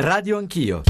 Radio 0.00 0.38
Anch'io. 0.38 0.82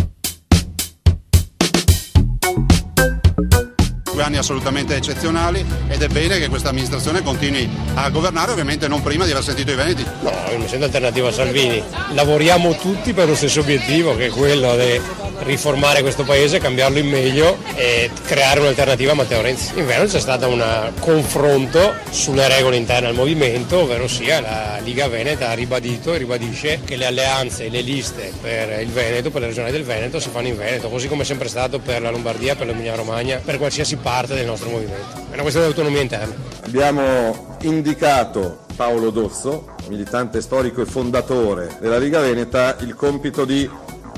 Due 4.12 4.22
anni 4.22 4.36
assolutamente 4.36 4.96
eccezionali 4.96 5.64
ed 5.88 6.02
è 6.02 6.08
bene 6.08 6.38
che 6.38 6.48
questa 6.48 6.68
amministrazione 6.68 7.22
continui 7.22 7.66
a 7.94 8.10
governare, 8.10 8.50
ovviamente 8.50 8.86
non 8.86 9.00
prima 9.00 9.24
di 9.24 9.30
aver 9.30 9.42
sentito 9.42 9.70
i 9.70 9.76
Veneti. 9.76 10.04
No, 10.20 10.30
io 10.50 10.58
mi 10.58 10.68
sento 10.68 10.84
alternativa 10.84 11.28
a 11.28 11.32
Salvini. 11.32 11.82
Lavoriamo 12.12 12.76
tutti 12.76 13.14
per 13.14 13.28
lo 13.28 13.34
stesso 13.34 13.60
obiettivo, 13.60 14.14
che 14.14 14.26
è 14.26 14.30
quello 14.30 14.76
di 14.76 15.00
riformare 15.40 16.02
questo 16.02 16.24
paese, 16.24 16.58
cambiarlo 16.58 16.98
in 16.98 17.08
meglio 17.08 17.58
e 17.74 18.10
creare 18.24 18.60
un'alternativa 18.60 19.12
a 19.12 19.14
Matteo 19.14 19.40
Renzi. 19.40 19.78
In 19.78 19.86
Veneto 19.86 20.12
c'è 20.12 20.20
stato 20.20 20.48
un 20.48 20.92
confronto 20.98 21.94
sulle 22.10 22.48
regole 22.48 22.76
interne 22.76 23.08
al 23.08 23.14
movimento, 23.14 23.78
ovvero 23.78 24.08
sia 24.08 24.40
la 24.40 24.78
Liga 24.82 25.08
Veneta 25.08 25.50
ha 25.50 25.52
ribadito 25.54 26.14
e 26.14 26.18
ribadisce 26.18 26.80
che 26.84 26.96
le 26.96 27.06
alleanze 27.06 27.66
e 27.66 27.70
le 27.70 27.80
liste 27.80 28.32
per 28.40 28.80
il 28.80 28.88
Veneto, 28.88 29.30
per 29.30 29.42
la 29.42 29.46
regione 29.48 29.70
del 29.70 29.84
Veneto, 29.84 30.20
si 30.20 30.28
fanno 30.30 30.48
in 30.48 30.56
Veneto, 30.56 30.88
così 30.88 31.08
come 31.08 31.22
è 31.22 31.26
sempre 31.26 31.48
stato 31.48 31.78
per 31.78 32.02
la 32.02 32.10
Lombardia, 32.10 32.56
per 32.56 32.66
l'Emilia 32.66 32.94
Romagna, 32.94 33.40
per 33.44 33.58
qualsiasi 33.58 33.96
parte 33.96 34.34
del 34.34 34.46
nostro 34.46 34.70
movimento. 34.70 35.16
È 35.30 35.34
una 35.34 35.42
questione 35.42 35.66
di 35.66 35.72
autonomia 35.72 36.00
interna. 36.02 36.34
Abbiamo 36.64 37.56
indicato 37.62 38.66
Paolo 38.76 39.10
Dozzo, 39.10 39.74
militante 39.88 40.40
storico 40.40 40.82
e 40.82 40.86
fondatore 40.86 41.76
della 41.80 41.98
Liga 41.98 42.20
Veneta, 42.20 42.76
il 42.80 42.94
compito 42.94 43.44
di 43.44 43.68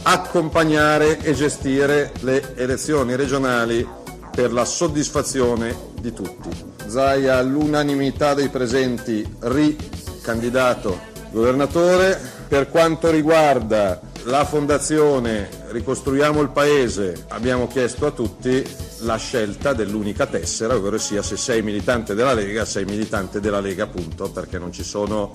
accompagnare 0.03 1.19
e 1.21 1.35
gestire 1.35 2.13
le 2.21 2.55
elezioni 2.57 3.17
regionali 3.17 3.87
per 4.35 4.53
la 4.53 4.65
soddisfazione 4.65 5.77
di 6.01 6.13
tutti. 6.13 6.49
Zaia 6.87 7.37
all'unanimità 7.37 8.35
dei 8.35 8.49
presenti 8.49 9.27
ricandidato 9.41 10.99
governatore. 11.31 12.39
Per 12.49 12.69
quanto 12.69 13.11
riguarda 13.11 14.01
la 14.25 14.45
fondazione 14.45 15.61
Ricostruiamo 15.71 16.41
il 16.41 16.49
Paese, 16.49 17.27
abbiamo 17.29 17.69
chiesto 17.69 18.07
a 18.07 18.11
tutti 18.11 18.61
la 19.03 19.15
scelta 19.15 19.73
dell'unica 19.73 20.27
tessera, 20.27 20.75
ovvero 20.75 20.99
sia 20.99 21.23
se 21.23 21.37
sei 21.37 21.63
militante 21.63 22.17
della 22.17 22.33
Lega, 22.33 22.65
sei 22.65 22.85
militante 22.85 23.39
della 23.39 23.61
Lega, 23.61 23.85
appunto, 23.85 24.31
perché 24.31 24.59
non 24.59 24.73
ci 24.73 24.83
sono, 24.83 25.31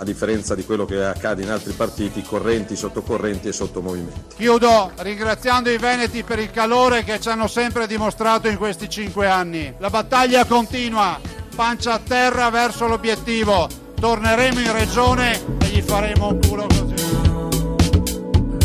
a 0.00 0.04
differenza 0.04 0.54
di 0.54 0.64
quello 0.64 0.84
che 0.84 1.04
accade 1.04 1.42
in 1.42 1.50
altri 1.50 1.72
partiti, 1.72 2.22
correnti, 2.22 2.76
sottocorrenti 2.76 3.48
e 3.48 3.52
sottomovimenti. 3.52 4.36
Chiudo 4.36 4.92
ringraziando 4.96 5.70
i 5.70 5.76
Veneti 5.76 6.22
per 6.22 6.38
il 6.38 6.52
calore 6.52 7.02
che 7.02 7.18
ci 7.18 7.28
hanno 7.28 7.48
sempre 7.48 7.88
dimostrato 7.88 8.46
in 8.48 8.56
questi 8.56 8.88
cinque 8.88 9.26
anni. 9.26 9.74
La 9.78 9.90
battaglia 9.90 10.44
continua, 10.44 11.18
pancia 11.54 11.94
a 11.94 11.98
terra 11.98 12.48
verso 12.50 12.86
l'obiettivo. 12.86 13.68
Torneremo 13.98 14.60
in 14.60 14.72
regione 14.72 15.40
e 15.60 15.66
gli 15.66 15.82
faremo 15.82 16.28
un 16.28 16.40
culo 16.46 16.66
così. 16.68 16.88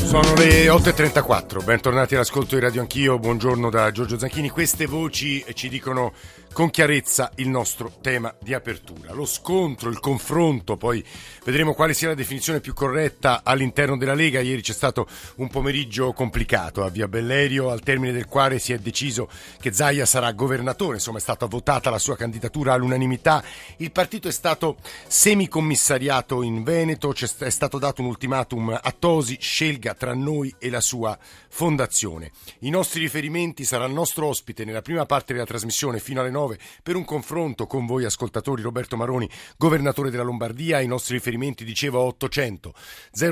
Sono 0.05 0.35
le 0.35 0.67
8.34, 0.67 1.63
bentornati 1.63 2.13
all'ascolto 2.13 2.53
di 2.53 2.61
Radio 2.61 2.81
Anch'io, 2.81 3.17
buongiorno 3.17 3.71
da 3.71 3.89
Giorgio 3.89 4.19
Zanchini. 4.19 4.51
Queste 4.51 4.85
voci 4.85 5.43
ci 5.55 5.69
dicono 5.69 6.13
con 6.53 6.69
chiarezza 6.69 7.31
il 7.37 7.49
nostro 7.49 7.97
tema 7.99 8.33
di 8.39 8.53
apertura. 8.53 9.11
Lo 9.11 9.25
scontro, 9.25 9.89
il 9.89 9.99
confronto, 9.99 10.77
poi 10.77 11.03
vedremo 11.43 11.73
quale 11.73 11.95
sia 11.95 12.09
la 12.09 12.13
definizione 12.13 12.61
più 12.61 12.73
corretta 12.73 13.41
all'interno 13.43 13.97
della 13.97 14.13
Lega. 14.13 14.39
Ieri 14.39 14.61
c'è 14.61 14.71
stato 14.71 15.07
un 15.37 15.49
pomeriggio 15.49 16.13
complicato 16.13 16.83
a 16.83 16.89
Via 16.89 17.07
Bellerio, 17.07 17.71
al 17.71 17.81
termine 17.81 18.13
del 18.13 18.27
quale 18.27 18.59
si 18.59 18.71
è 18.71 18.77
deciso 18.77 19.27
che 19.59 19.73
Zaia 19.73 20.05
sarà 20.05 20.31
governatore, 20.31 20.95
insomma 20.95 21.17
è 21.17 21.21
stata 21.21 21.47
votata 21.47 21.89
la 21.89 21.97
sua 21.97 22.15
candidatura 22.15 22.73
all'unanimità. 22.73 23.43
Il 23.77 23.91
partito 23.91 24.27
è 24.27 24.31
stato 24.31 24.77
semicommissariato 25.07 26.43
in 26.43 26.61
Veneto, 26.63 27.15
è 27.39 27.49
stato 27.49 27.79
dato 27.79 28.01
un 28.01 28.07
ultimatum 28.07 28.79
a 28.79 28.95
Tosi, 28.97 29.37
scelga 29.41 29.95
tra 29.95 30.13
noi 30.13 30.53
e 30.59 30.69
la 30.69 30.81
sua 30.81 31.17
fondazione. 31.49 32.31
I 32.59 32.69
nostri 32.69 33.01
riferimenti 33.01 33.65
sarà 33.65 33.85
il 33.85 33.93
nostro 33.93 34.27
ospite 34.27 34.65
nella 34.65 34.83
prima 34.83 35.07
parte 35.07 35.33
della 35.33 35.45
trasmissione 35.45 35.99
fino 35.99 36.21
alle 36.21 36.29
9 36.29 36.41
9 36.43 36.59
per 36.83 36.95
un 36.95 37.05
confronto 37.05 37.65
con 37.65 37.85
voi 37.85 38.05
ascoltatori. 38.05 38.61
Roberto 38.61 38.97
Maroni, 38.97 39.29
governatore 39.57 40.09
della 40.09 40.23
Lombardia, 40.23 40.79
i 40.79 40.87
nostri 40.87 41.15
riferimenti 41.15 41.63
dicevo 41.63 41.99
800 41.99 42.73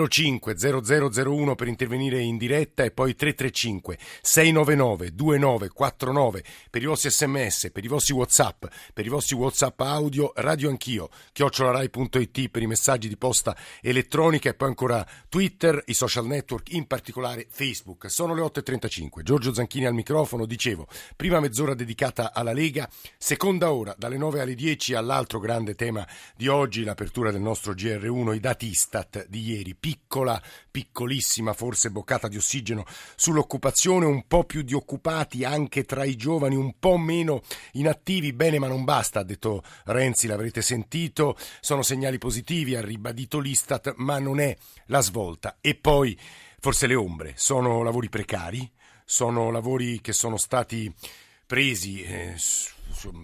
05 0.08 0.56
0001 0.58 1.56
per 1.56 1.68
intervenire 1.68 2.20
in 2.20 2.38
diretta 2.38 2.84
e 2.84 2.92
poi 2.92 3.16
335 3.16 3.98
699 4.22 5.14
2949 5.14 6.44
per 6.70 6.82
i 6.82 6.86
vostri 6.86 7.10
sms, 7.10 7.70
per 7.72 7.84
i 7.84 7.88
vostri 7.88 8.14
whatsapp, 8.14 8.66
per 8.94 9.06
i 9.06 9.10
vostri 9.10 9.36
whatsapp 9.36 9.80
audio, 9.82 10.32
radio 10.36 10.70
anch'io, 10.70 11.10
chiocciolarai.it 11.34 12.50
per 12.50 12.62
i 12.62 12.68
messaggi 12.68 13.08
di 13.08 13.18
posta 13.18 13.56
elettronica 13.82 14.50
e 14.50 14.54
poi 14.54 14.70
ancora 14.70 15.06
Twitter, 15.30 15.82
i 15.88 15.94
social 15.94 16.26
network, 16.26 16.74
in 16.74 16.88
particolare 16.88 17.46
Facebook. 17.50 18.10
Sono 18.10 18.34
le 18.34 18.42
8.35, 18.42 19.24
Giorgio 19.24 19.54
Zanchini 19.54 19.86
al 19.86 19.94
microfono, 19.94 20.46
dicevo, 20.46 20.88
prima 21.16 21.40
mezz'ora 21.40 21.74
dedicata 21.74 22.34
alla 22.34 22.54
Lega, 22.54 22.90
Seconda 23.18 23.72
ora, 23.72 23.96
dalle 23.98 24.18
9 24.18 24.42
alle 24.42 24.56
10, 24.56 24.94
all'altro 24.94 25.40
grande 25.40 25.76
tema 25.76 26.08
di 26.36 26.48
oggi, 26.48 26.84
l'apertura 26.84 27.32
del 27.32 27.42
nostro 27.42 27.74
GR1, 27.74 28.36
i 28.36 28.40
dati 28.40 28.68
Istat 28.68 29.28
di 29.28 29.52
ieri. 29.52 29.76
Piccola, 29.76 30.42
piccolissima, 30.70 31.54
forse 31.54 31.92
boccata 31.92 32.28
di 32.28 32.38
ossigeno 32.38 32.86
sull'occupazione, 33.16 34.06
un 34.06 34.26
po' 34.28 34.44
più 34.44 34.64
di 34.64 34.74
occupati 34.74 35.46
anche 35.46 35.84
tra 35.84 36.04
i 36.04 36.16
giovani, 36.16 36.56
un 36.56 36.74
po' 36.80 36.98
meno 36.98 37.42
inattivi. 37.74 38.34
Bene, 38.34 38.60
ma 38.60 38.68
non 38.68 38.84
basta, 38.84 39.20
ha 39.20 39.24
detto 39.24 39.64
Renzi, 39.86 40.28
l'avrete 40.28 40.62
sentito. 40.62 41.38
Sono 41.60 41.84
segnali 41.84 42.18
positivi, 42.18 42.76
ha 42.76 42.82
ribadito 42.82 43.40
l'Istat, 43.40 43.94
ma 43.98 44.20
non 44.20 44.40
è 44.40 44.56
la 44.88 45.02
svolta. 45.02 45.58
E 45.62 45.76
poi, 45.76 46.18
forse 46.60 46.88
le 46.88 46.96
ombre, 46.96 47.34
sono 47.36 47.84
lavori 47.84 48.10
precari, 48.10 48.70
sono 49.06 49.52
lavori 49.52 50.02
che 50.02 50.14
sono 50.14 50.38
stati 50.38 50.94
presi 51.52 52.02
eh, 52.02 52.34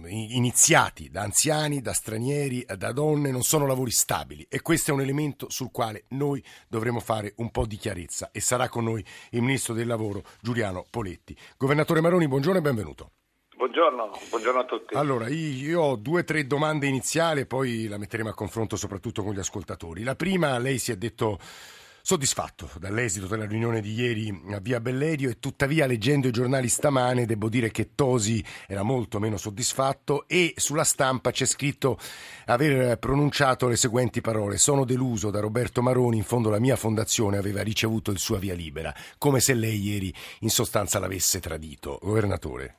iniziati 0.06 1.08
da 1.08 1.22
anziani, 1.22 1.80
da 1.80 1.94
stranieri, 1.94 2.62
da 2.76 2.92
donne, 2.92 3.30
non 3.30 3.40
sono 3.40 3.66
lavori 3.66 3.90
stabili 3.90 4.46
e 4.50 4.60
questo 4.60 4.90
è 4.90 4.94
un 4.94 5.00
elemento 5.00 5.48
sul 5.48 5.70
quale 5.70 6.04
noi 6.08 6.44
dovremo 6.68 7.00
fare 7.00 7.32
un 7.36 7.50
po' 7.50 7.64
di 7.64 7.76
chiarezza 7.76 8.28
e 8.30 8.40
sarà 8.40 8.68
con 8.68 8.84
noi 8.84 9.02
il 9.30 9.40
Ministro 9.40 9.72
del 9.72 9.86
Lavoro 9.86 10.24
Giuliano 10.42 10.84
Poletti. 10.90 11.34
Governatore 11.56 12.02
Maroni, 12.02 12.28
buongiorno 12.28 12.58
e 12.58 12.62
benvenuto. 12.62 13.12
Buongiorno, 13.56 14.10
buongiorno 14.28 14.60
a 14.60 14.64
tutti. 14.66 14.94
Allora, 14.94 15.28
io 15.28 15.80
ho 15.80 15.96
due 15.96 16.20
o 16.20 16.24
tre 16.24 16.46
domande 16.46 16.86
iniziali, 16.86 17.46
poi 17.46 17.86
la 17.88 17.96
metteremo 17.96 18.28
a 18.28 18.34
confronto 18.34 18.76
soprattutto 18.76 19.22
con 19.22 19.32
gli 19.32 19.38
ascoltatori. 19.38 20.02
La 20.02 20.16
prima, 20.16 20.58
lei 20.58 20.76
si 20.78 20.92
è 20.92 20.96
detto 20.96 21.38
soddisfatto 22.08 22.70
dall'esito 22.80 23.26
della 23.26 23.44
riunione 23.44 23.82
di 23.82 23.92
ieri 23.92 24.32
a 24.54 24.60
Via 24.60 24.80
Bellerio 24.80 25.28
e 25.28 25.38
tuttavia 25.38 25.84
leggendo 25.84 26.26
i 26.26 26.30
giornali 26.30 26.68
stamane 26.68 27.26
devo 27.26 27.50
dire 27.50 27.70
che 27.70 27.94
Tosi 27.94 28.42
era 28.66 28.82
molto 28.82 29.18
meno 29.18 29.36
soddisfatto 29.36 30.24
e 30.26 30.54
sulla 30.56 30.84
stampa 30.84 31.32
c'è 31.32 31.44
scritto 31.44 31.98
aver 32.46 32.96
pronunciato 32.96 33.68
le 33.68 33.76
seguenti 33.76 34.22
parole 34.22 34.56
sono 34.56 34.86
deluso 34.86 35.30
da 35.30 35.40
Roberto 35.40 35.82
Maroni 35.82 36.16
in 36.16 36.22
fondo 36.22 36.48
la 36.48 36.58
mia 36.58 36.76
fondazione 36.76 37.36
aveva 37.36 37.62
ricevuto 37.62 38.10
il 38.10 38.18
suo 38.18 38.38
via 38.38 38.54
libera 38.54 38.90
come 39.18 39.40
se 39.40 39.52
lei 39.52 39.78
ieri 39.78 40.10
in 40.40 40.48
sostanza 40.48 40.98
l'avesse 40.98 41.40
tradito 41.40 41.98
governatore. 42.00 42.76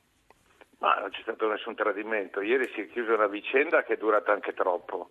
Ma 0.80 0.96
non 0.96 1.12
c'è 1.12 1.22
stato 1.22 1.48
nessun 1.48 1.76
tradimento. 1.76 2.42
Ieri 2.42 2.72
si 2.74 2.82
è 2.82 2.90
chiusa 2.90 3.14
una 3.14 3.28
vicenda 3.28 3.84
che 3.84 3.94
è 3.94 3.98
durata 3.98 4.32
anche 4.32 4.54
troppo 4.54 5.10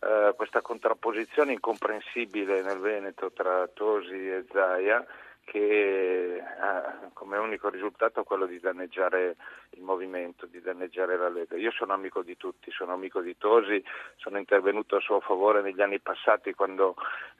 eh, 0.00 0.32
questa 0.36 0.60
contrapposizione 0.60 1.52
incomprensibile 1.52 2.62
nel 2.62 2.78
Veneto 2.78 3.32
tra 3.32 3.66
Tosi 3.72 4.28
e 4.30 4.44
Zaia 4.52 5.04
che 5.50 6.42
ha 6.60 7.08
come 7.14 7.38
unico 7.38 7.70
risultato 7.70 8.22
quello 8.22 8.44
di 8.44 8.60
danneggiare 8.60 9.36
il 9.70 9.82
movimento, 9.82 10.44
di 10.44 10.60
danneggiare 10.60 11.16
la 11.16 11.30
Lega. 11.30 11.56
Io 11.56 11.70
sono 11.70 11.94
amico 11.94 12.22
di 12.22 12.36
tutti, 12.36 12.70
sono 12.70 12.92
amico 12.92 13.20
di 13.20 13.36
Tosi, 13.38 13.82
sono 14.16 14.36
intervenuto 14.36 14.96
a 14.96 15.00
suo 15.00 15.20
favore 15.20 15.62
negli 15.62 15.80
anni 15.80 16.00
passati 16.00 16.52
quando 16.52 16.96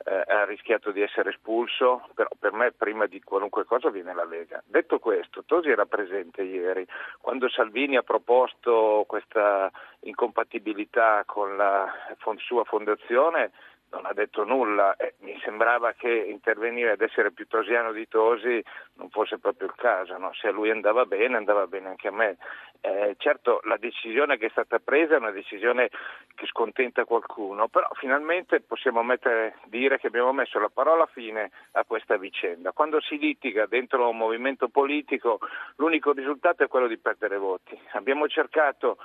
eh, 0.06 0.24
ha 0.26 0.44
rischiato 0.47 0.91
di 0.91 1.02
essere 1.02 1.30
espulso, 1.30 2.08
però 2.14 2.30
per 2.38 2.52
me 2.52 2.72
prima 2.72 3.06
di 3.06 3.20
qualunque 3.20 3.64
cosa 3.64 3.91
viene 3.91 4.15
la 4.15 4.24
Lega. 4.24 4.62
Detto 4.65 4.98
questo, 4.98 5.44
Tosi 5.44 5.68
era 5.68 5.84
presente 5.84 6.42
ieri, 6.42 6.86
quando 7.21 7.50
Salvini 7.50 7.97
ha 7.97 8.03
proposto 8.03 9.04
questa 9.06 9.71
incompatibilità 10.00 11.24
con 11.27 11.56
la 11.56 11.92
sua 12.38 12.65
fondazione 12.65 13.53
non 13.90 14.04
ha 14.06 14.12
detto 14.12 14.44
nulla 14.44 14.96
e 14.96 15.14
mi 15.20 15.38
sembrava 15.42 15.92
che 15.92 16.10
intervenire 16.10 16.92
ad 16.92 17.00
essere 17.00 17.32
più 17.32 17.46
tosiano 17.46 17.92
di 17.92 18.06
Tosi 18.06 18.62
non 18.94 19.08
fosse 19.10 19.38
proprio 19.38 19.68
il 19.68 19.74
caso, 19.76 20.16
no? 20.18 20.32
se 20.34 20.48
a 20.48 20.50
lui 20.50 20.70
andava 20.70 21.04
bene 21.04 21.36
andava 21.36 21.66
bene 21.66 21.88
anche 21.88 22.08
a 22.08 22.12
me. 22.12 22.36
Eh, 22.80 23.16
certo 23.18 23.60
la 23.64 23.76
decisione 23.76 24.36
che 24.36 24.46
è 24.46 24.50
stata 24.50 24.78
presa 24.78 25.14
è 25.14 25.18
una 25.18 25.30
decisione 25.30 25.88
che 26.34 26.46
scontenta 26.46 27.04
qualcuno, 27.04 27.68
però 27.68 27.88
finalmente 27.94 28.60
possiamo 28.60 29.02
mettere, 29.02 29.56
dire 29.64 29.98
che 29.98 30.06
abbiamo 30.06 30.32
messo 30.32 30.58
la 30.58 30.70
parola 30.72 31.06
fine 31.06 31.50
a 31.72 31.84
questa 31.84 32.16
vicenda. 32.16 32.72
Quando 32.72 33.00
si 33.00 33.18
litiga 33.18 33.66
dentro 33.66 34.08
un 34.08 34.16
movimento 34.16 34.68
politico 34.68 35.40
l'unico 35.76 36.12
risultato 36.12 36.62
è 36.62 36.68
quello 36.68 36.86
di 36.86 36.98
perdere 36.98 37.36
voti. 37.36 37.78
Abbiamo 37.92 38.28
cercato 38.28 38.98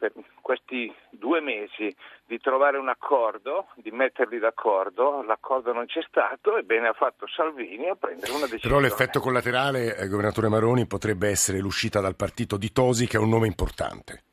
per 0.00 0.12
questi 0.40 0.90
due 1.10 1.42
mesi 1.42 1.94
di 2.24 2.38
trovare 2.38 2.78
un 2.78 2.88
accordo, 2.88 3.66
di 3.76 3.90
metterli 3.90 4.38
d'accordo, 4.38 5.22
l'accordo 5.22 5.74
non 5.74 5.84
c'è 5.84 6.00
stato 6.08 6.56
e 6.56 6.62
bene 6.62 6.88
ha 6.88 6.94
fatto 6.94 7.26
Salvini 7.28 7.86
a 7.90 7.96
prendere 7.96 8.30
una 8.30 8.46
decisione. 8.46 8.60
Però 8.62 8.78
l'effetto 8.78 9.20
collaterale, 9.20 9.94
eh, 9.94 10.08
governatore 10.08 10.48
Maroni, 10.48 10.86
potrebbe 10.86 11.28
essere 11.28 11.58
l'uscita 11.58 12.00
dal 12.00 12.16
partito 12.16 12.56
di 12.56 12.72
Tosi, 12.72 13.06
che 13.06 13.18
è 13.18 13.20
un 13.20 13.28
nome 13.28 13.46
importante. 13.46 14.24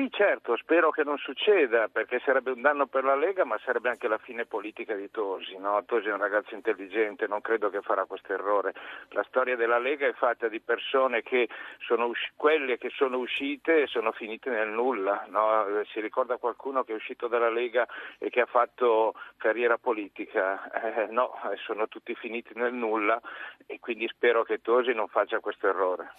Sì, 0.00 0.08
certo, 0.10 0.56
spero 0.56 0.90
che 0.90 1.04
non 1.04 1.18
succeda 1.18 1.88
perché 1.88 2.22
sarebbe 2.24 2.52
un 2.52 2.62
danno 2.62 2.86
per 2.86 3.04
la 3.04 3.14
Lega 3.14 3.44
ma 3.44 3.60
sarebbe 3.62 3.90
anche 3.90 4.08
la 4.08 4.16
fine 4.16 4.46
politica 4.46 4.94
di 4.94 5.10
Tosi. 5.10 5.58
No? 5.58 5.84
Tosi 5.84 6.08
è 6.08 6.12
un 6.12 6.20
ragazzo 6.20 6.54
intelligente, 6.54 7.26
non 7.26 7.42
credo 7.42 7.68
che 7.68 7.82
farà 7.82 8.06
questo 8.06 8.32
errore. 8.32 8.72
La 9.10 9.22
storia 9.28 9.56
della 9.56 9.78
Lega 9.78 10.06
è 10.06 10.14
fatta 10.14 10.48
di 10.48 10.58
persone 10.60 11.20
che 11.20 11.50
sono 11.86 12.06
usci- 12.06 12.30
quelle 12.34 12.78
che 12.78 12.88
sono 12.88 13.18
uscite 13.18 13.82
e 13.82 13.86
sono 13.88 14.10
finite 14.12 14.48
nel 14.48 14.70
nulla. 14.70 15.26
No? 15.28 15.66
Si 15.92 16.00
ricorda 16.00 16.38
qualcuno 16.38 16.82
che 16.82 16.92
è 16.92 16.94
uscito 16.96 17.28
dalla 17.28 17.50
Lega 17.50 17.86
e 18.16 18.30
che 18.30 18.40
ha 18.40 18.46
fatto 18.46 19.12
carriera 19.36 19.76
politica? 19.76 20.70
Eh, 20.72 21.08
no, 21.10 21.32
sono 21.66 21.88
tutti 21.88 22.14
finiti 22.14 22.54
nel 22.54 22.72
nulla 22.72 23.20
e 23.66 23.78
quindi 23.80 24.08
spero 24.08 24.44
che 24.44 24.62
Tosi 24.62 24.94
non 24.94 25.08
faccia 25.08 25.40
questo 25.40 25.68
errore. 25.68 26.12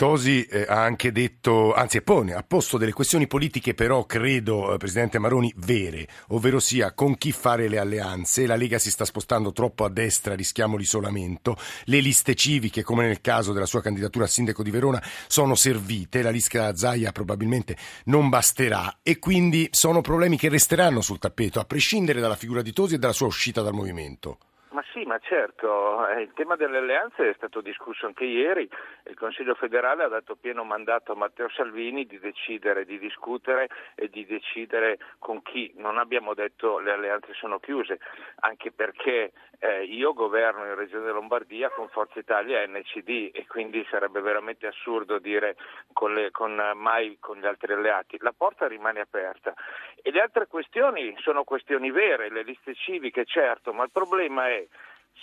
Tosi 0.00 0.46
eh, 0.46 0.64
ha 0.66 0.82
anche 0.82 1.12
detto, 1.12 1.74
anzi 1.74 2.00
pone, 2.00 2.32
ha 2.32 2.42
posto 2.42 2.78
delle 2.78 2.94
questioni 2.94 3.09
politiche 3.26 3.74
però 3.74 4.04
credo, 4.04 4.74
eh, 4.74 4.76
Presidente 4.76 5.18
Maroni, 5.18 5.52
vere, 5.56 6.06
ovvero 6.28 6.60
sia 6.60 6.92
con 6.92 7.16
chi 7.16 7.32
fare 7.32 7.68
le 7.68 7.78
alleanze, 7.78 8.46
la 8.46 8.56
Lega 8.56 8.78
si 8.78 8.90
sta 8.90 9.04
spostando 9.04 9.52
troppo 9.52 9.84
a 9.84 9.88
destra, 9.88 10.34
rischiamo 10.34 10.76
l'isolamento, 10.76 11.56
le 11.84 12.00
liste 12.00 12.34
civiche 12.34 12.82
come 12.82 13.06
nel 13.06 13.20
caso 13.20 13.52
della 13.52 13.66
sua 13.66 13.80
candidatura 13.80 14.24
a 14.24 14.28
sindaco 14.28 14.62
di 14.62 14.70
Verona 14.70 15.02
sono 15.26 15.54
servite, 15.54 16.22
la 16.22 16.30
lista 16.30 16.74
Zaia 16.74 17.12
probabilmente 17.12 17.76
non 18.04 18.28
basterà. 18.28 18.98
E 19.02 19.18
quindi 19.18 19.68
sono 19.72 20.00
problemi 20.00 20.36
che 20.36 20.48
resteranno 20.48 21.00
sul 21.00 21.18
tappeto 21.18 21.60
a 21.60 21.64
prescindere 21.64 22.20
dalla 22.20 22.36
figura 22.36 22.62
di 22.62 22.72
Tosi 22.72 22.94
e 22.94 22.98
dalla 22.98 23.12
sua 23.12 23.26
uscita 23.26 23.62
dal 23.62 23.74
movimento. 23.74 24.38
Ma 24.72 24.84
sì, 24.92 25.02
ma 25.04 25.18
certo, 25.18 26.06
eh, 26.06 26.22
il 26.22 26.32
tema 26.32 26.54
delle 26.54 26.78
alleanze 26.78 27.28
è 27.28 27.34
stato 27.34 27.60
discusso 27.60 28.06
anche 28.06 28.24
ieri, 28.24 28.70
il 29.06 29.16
Consiglio 29.16 29.56
federale 29.56 30.04
ha 30.04 30.08
dato 30.08 30.36
pieno 30.36 30.62
mandato 30.62 31.10
a 31.10 31.16
Matteo 31.16 31.48
Salvini 31.48 32.06
di 32.06 32.20
decidere, 32.20 32.84
di 32.84 32.96
discutere 33.00 33.68
e 33.96 34.08
di 34.08 34.24
decidere 34.24 34.98
con 35.18 35.42
chi. 35.42 35.72
Non 35.76 35.98
abbiamo 35.98 36.34
detto 36.34 36.78
le 36.78 36.92
alleanze 36.92 37.32
sono 37.34 37.58
chiuse, 37.58 37.98
anche 38.42 38.70
perché 38.70 39.32
eh, 39.58 39.82
io 39.82 40.12
governo 40.12 40.64
in 40.64 40.76
Regione 40.76 41.10
Lombardia 41.10 41.68
con 41.70 41.88
Forza 41.88 42.20
Italia 42.20 42.62
e 42.62 42.68
NCD 42.68 43.30
e 43.32 43.46
quindi 43.48 43.84
sarebbe 43.90 44.20
veramente 44.20 44.68
assurdo 44.68 45.18
dire 45.18 45.56
con 45.92 46.14
le, 46.14 46.30
con, 46.30 46.54
mai 46.76 47.18
con 47.18 47.38
gli 47.38 47.46
altri 47.46 47.72
alleati. 47.72 48.18
La 48.20 48.34
porta 48.36 48.68
rimane 48.68 49.00
aperta. 49.00 49.52
E 50.00 50.12
le 50.12 50.20
altre 50.20 50.46
questioni 50.46 51.14
sono 51.18 51.42
questioni 51.44 51.90
vere, 51.90 52.30
le 52.30 52.42
liste 52.42 52.74
civiche 52.74 53.24
certo, 53.24 53.72
ma 53.72 53.82
il 53.84 53.90
problema 53.90 54.48
è 54.48 54.59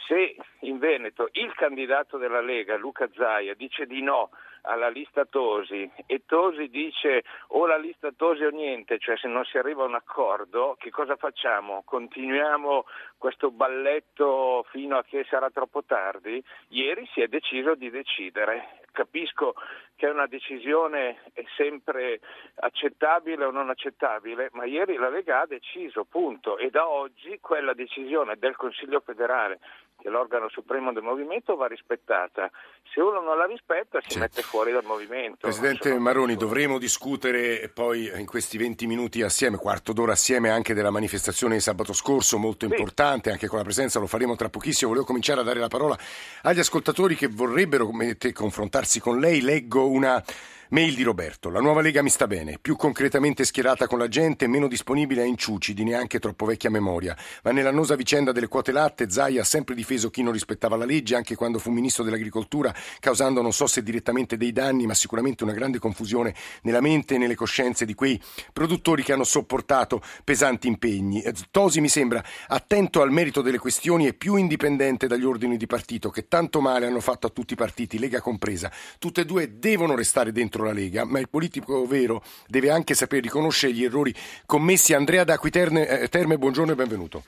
se 0.07 0.35
in 0.61 0.77
Veneto 0.77 1.29
il 1.33 1.53
candidato 1.53 2.17
della 2.17 2.41
Lega, 2.41 2.77
Luca 2.77 3.09
Zaia, 3.13 3.53
dice 3.55 3.85
di 3.85 4.01
no 4.01 4.29
alla 4.61 4.89
lista 4.89 5.25
Tosi 5.25 5.89
e 6.05 6.23
Tosi 6.25 6.67
dice 6.67 7.23
o 7.49 7.65
la 7.65 7.77
lista 7.77 8.11
Tosi 8.11 8.43
o 8.43 8.49
niente, 8.49 8.99
cioè 8.99 9.17
se 9.17 9.27
non 9.27 9.43
si 9.45 9.57
arriva 9.57 9.83
a 9.83 9.87
un 9.87 9.95
accordo, 9.95 10.75
che 10.77 10.89
cosa 10.89 11.15
facciamo? 11.15 11.83
Continuiamo 11.85 12.85
questo 13.17 13.51
balletto 13.51 14.65
fino 14.71 14.97
a 14.97 15.03
che 15.03 15.25
sarà 15.29 15.49
troppo 15.49 15.83
tardi? 15.83 16.43
Ieri 16.69 17.07
si 17.13 17.21
è 17.21 17.27
deciso 17.27 17.75
di 17.75 17.89
decidere. 17.89 18.81
Capisco 18.97 19.53
che 19.95 20.07
una 20.07 20.25
decisione 20.25 21.21
è 21.33 21.43
sempre 21.55 22.19
accettabile 22.55 23.45
o 23.45 23.51
non 23.51 23.69
accettabile, 23.69 24.49
ma 24.53 24.65
ieri 24.65 24.95
la 24.95 25.09
Lega 25.09 25.41
ha 25.41 25.45
deciso, 25.45 26.03
punto, 26.03 26.57
e 26.57 26.71
da 26.71 26.89
oggi 26.89 27.37
quella 27.39 27.75
decisione 27.75 28.37
del 28.37 28.55
Consiglio 28.55 28.99
federale 29.01 29.59
l'organo 30.09 30.49
supremo 30.49 30.91
del 30.93 31.03
movimento, 31.03 31.55
va 31.55 31.67
rispettata. 31.67 32.49
Se 32.93 33.01
uno 33.01 33.21
non 33.21 33.37
la 33.37 33.45
rispetta 33.45 33.99
si 34.01 34.11
sì. 34.11 34.19
mette 34.19 34.41
fuori 34.41 34.71
dal 34.71 34.83
movimento. 34.85 35.39
Presidente 35.41 35.97
Maroni, 35.97 36.35
dovremo 36.35 36.77
discutere 36.77 37.69
poi 37.73 38.11
in 38.15 38.25
questi 38.25 38.57
20 38.57 38.87
minuti 38.87 39.21
assieme, 39.21 39.57
quarto 39.57 39.93
d'ora 39.93 40.13
assieme 40.13 40.49
anche 40.49 40.73
della 40.73 40.91
manifestazione 40.91 41.55
di 41.55 41.61
sabato 41.61 41.93
scorso, 41.93 42.37
molto 42.37 42.67
sì. 42.67 42.73
importante, 42.73 43.31
anche 43.31 43.47
con 43.47 43.57
la 43.57 43.63
presenza, 43.63 43.99
lo 43.99 44.07
faremo 44.07 44.35
tra 44.35 44.49
pochissimo. 44.49 44.89
Volevo 44.89 45.07
cominciare 45.07 45.41
a 45.41 45.43
dare 45.43 45.59
la 45.59 45.67
parola 45.67 45.97
agli 46.43 46.59
ascoltatori 46.59 47.15
che 47.15 47.27
vorrebbero 47.27 47.89
te, 48.17 48.33
confrontarsi 48.33 48.99
con 48.99 49.19
lei. 49.19 49.41
Leggo 49.41 49.87
una 49.87 50.23
Mail 50.69 50.95
di 50.95 51.03
Roberto. 51.03 51.49
La 51.49 51.61
nuova 51.61 51.79
Lega 51.79 52.01
mi 52.01 52.09
sta 52.09 52.27
bene, 52.27 52.57
più 52.59 52.75
concretamente 52.75 53.45
schierata 53.45 53.87
con 53.87 53.99
la 53.99 54.09
gente, 54.09 54.47
meno 54.47 54.67
disponibile 54.67 55.21
a 55.21 55.25
inciuci 55.25 55.73
di 55.73 55.85
neanche 55.85 56.19
troppo 56.19 56.45
vecchia 56.45 56.69
memoria. 56.69 57.15
Ma 57.43 57.51
nell'annosa 57.51 57.95
vicenda 57.95 58.33
delle 58.33 58.49
quote 58.49 58.73
latte, 58.73 59.09
Zai 59.09 59.37
ha 59.37 59.45
sempre 59.45 59.75
difeso 59.75 60.09
chi 60.09 60.23
non 60.23 60.33
rispettava 60.33 60.75
la 60.75 60.83
legge, 60.83 61.15
anche 61.15 61.35
quando 61.35 61.57
fu 61.57 61.71
ministro 61.71 62.03
dell'agricoltura, 62.03 62.75
causando 62.99 63.41
non 63.41 63.53
so 63.53 63.65
se 63.65 63.81
direttamente 63.81 64.35
dei 64.35 64.51
danni, 64.51 64.85
ma 64.85 64.93
sicuramente 64.93 65.45
una 65.45 65.53
grande 65.53 65.79
confusione 65.79 66.35
nella 66.63 66.81
mente 66.81 67.15
e 67.15 67.17
nelle 67.17 67.35
coscienze 67.35 67.85
di 67.85 67.93
quei 67.93 68.21
produttori 68.51 69.03
che 69.03 69.13
hanno 69.13 69.23
sopportato 69.23 70.01
pesanti 70.25 70.67
impegni. 70.67 71.21
Eh, 71.21 71.33
Tosi 71.49 71.79
mi 71.79 71.89
sembra 71.89 72.21
attento 72.47 73.01
al 73.01 73.11
merito 73.11 73.41
delle 73.41 73.57
questioni 73.57 74.07
e 74.07 74.13
più 74.13 74.35
indipendente 74.35 75.07
dagli 75.07 75.23
ordini 75.23 75.55
di 75.55 75.65
partito 75.65 76.09
che 76.09 76.27
tanto 76.27 76.59
male 76.59 76.87
hanno 76.87 76.99
fatto 76.99 77.27
a 77.27 77.29
tutti 77.29 77.53
i 77.53 77.55
partiti, 77.55 77.99
Lega 77.99 78.19
compresa. 78.19 78.69
Tutte 78.99 79.21
e 79.21 79.25
due 79.25 79.59
devono 79.59 79.95
restare 79.95 80.33
dentro 80.33 80.56
contro 80.57 80.65
la 80.65 80.73
Lega, 80.73 81.05
ma 81.05 81.19
il 81.19 81.29
politico 81.29 81.85
vero 81.85 82.23
deve 82.47 82.71
anche 82.71 82.95
sapere 82.95 83.21
riconoscere 83.21 83.73
gli 83.73 83.83
errori 83.83 84.13
commessi. 84.45 84.93
Andrea 84.93 85.23
D'Acqui 85.23 85.51
eh, 85.51 86.07
Terme, 86.09 86.37
buongiorno 86.37 86.71
e 86.71 86.75
benvenuto. 86.75 87.23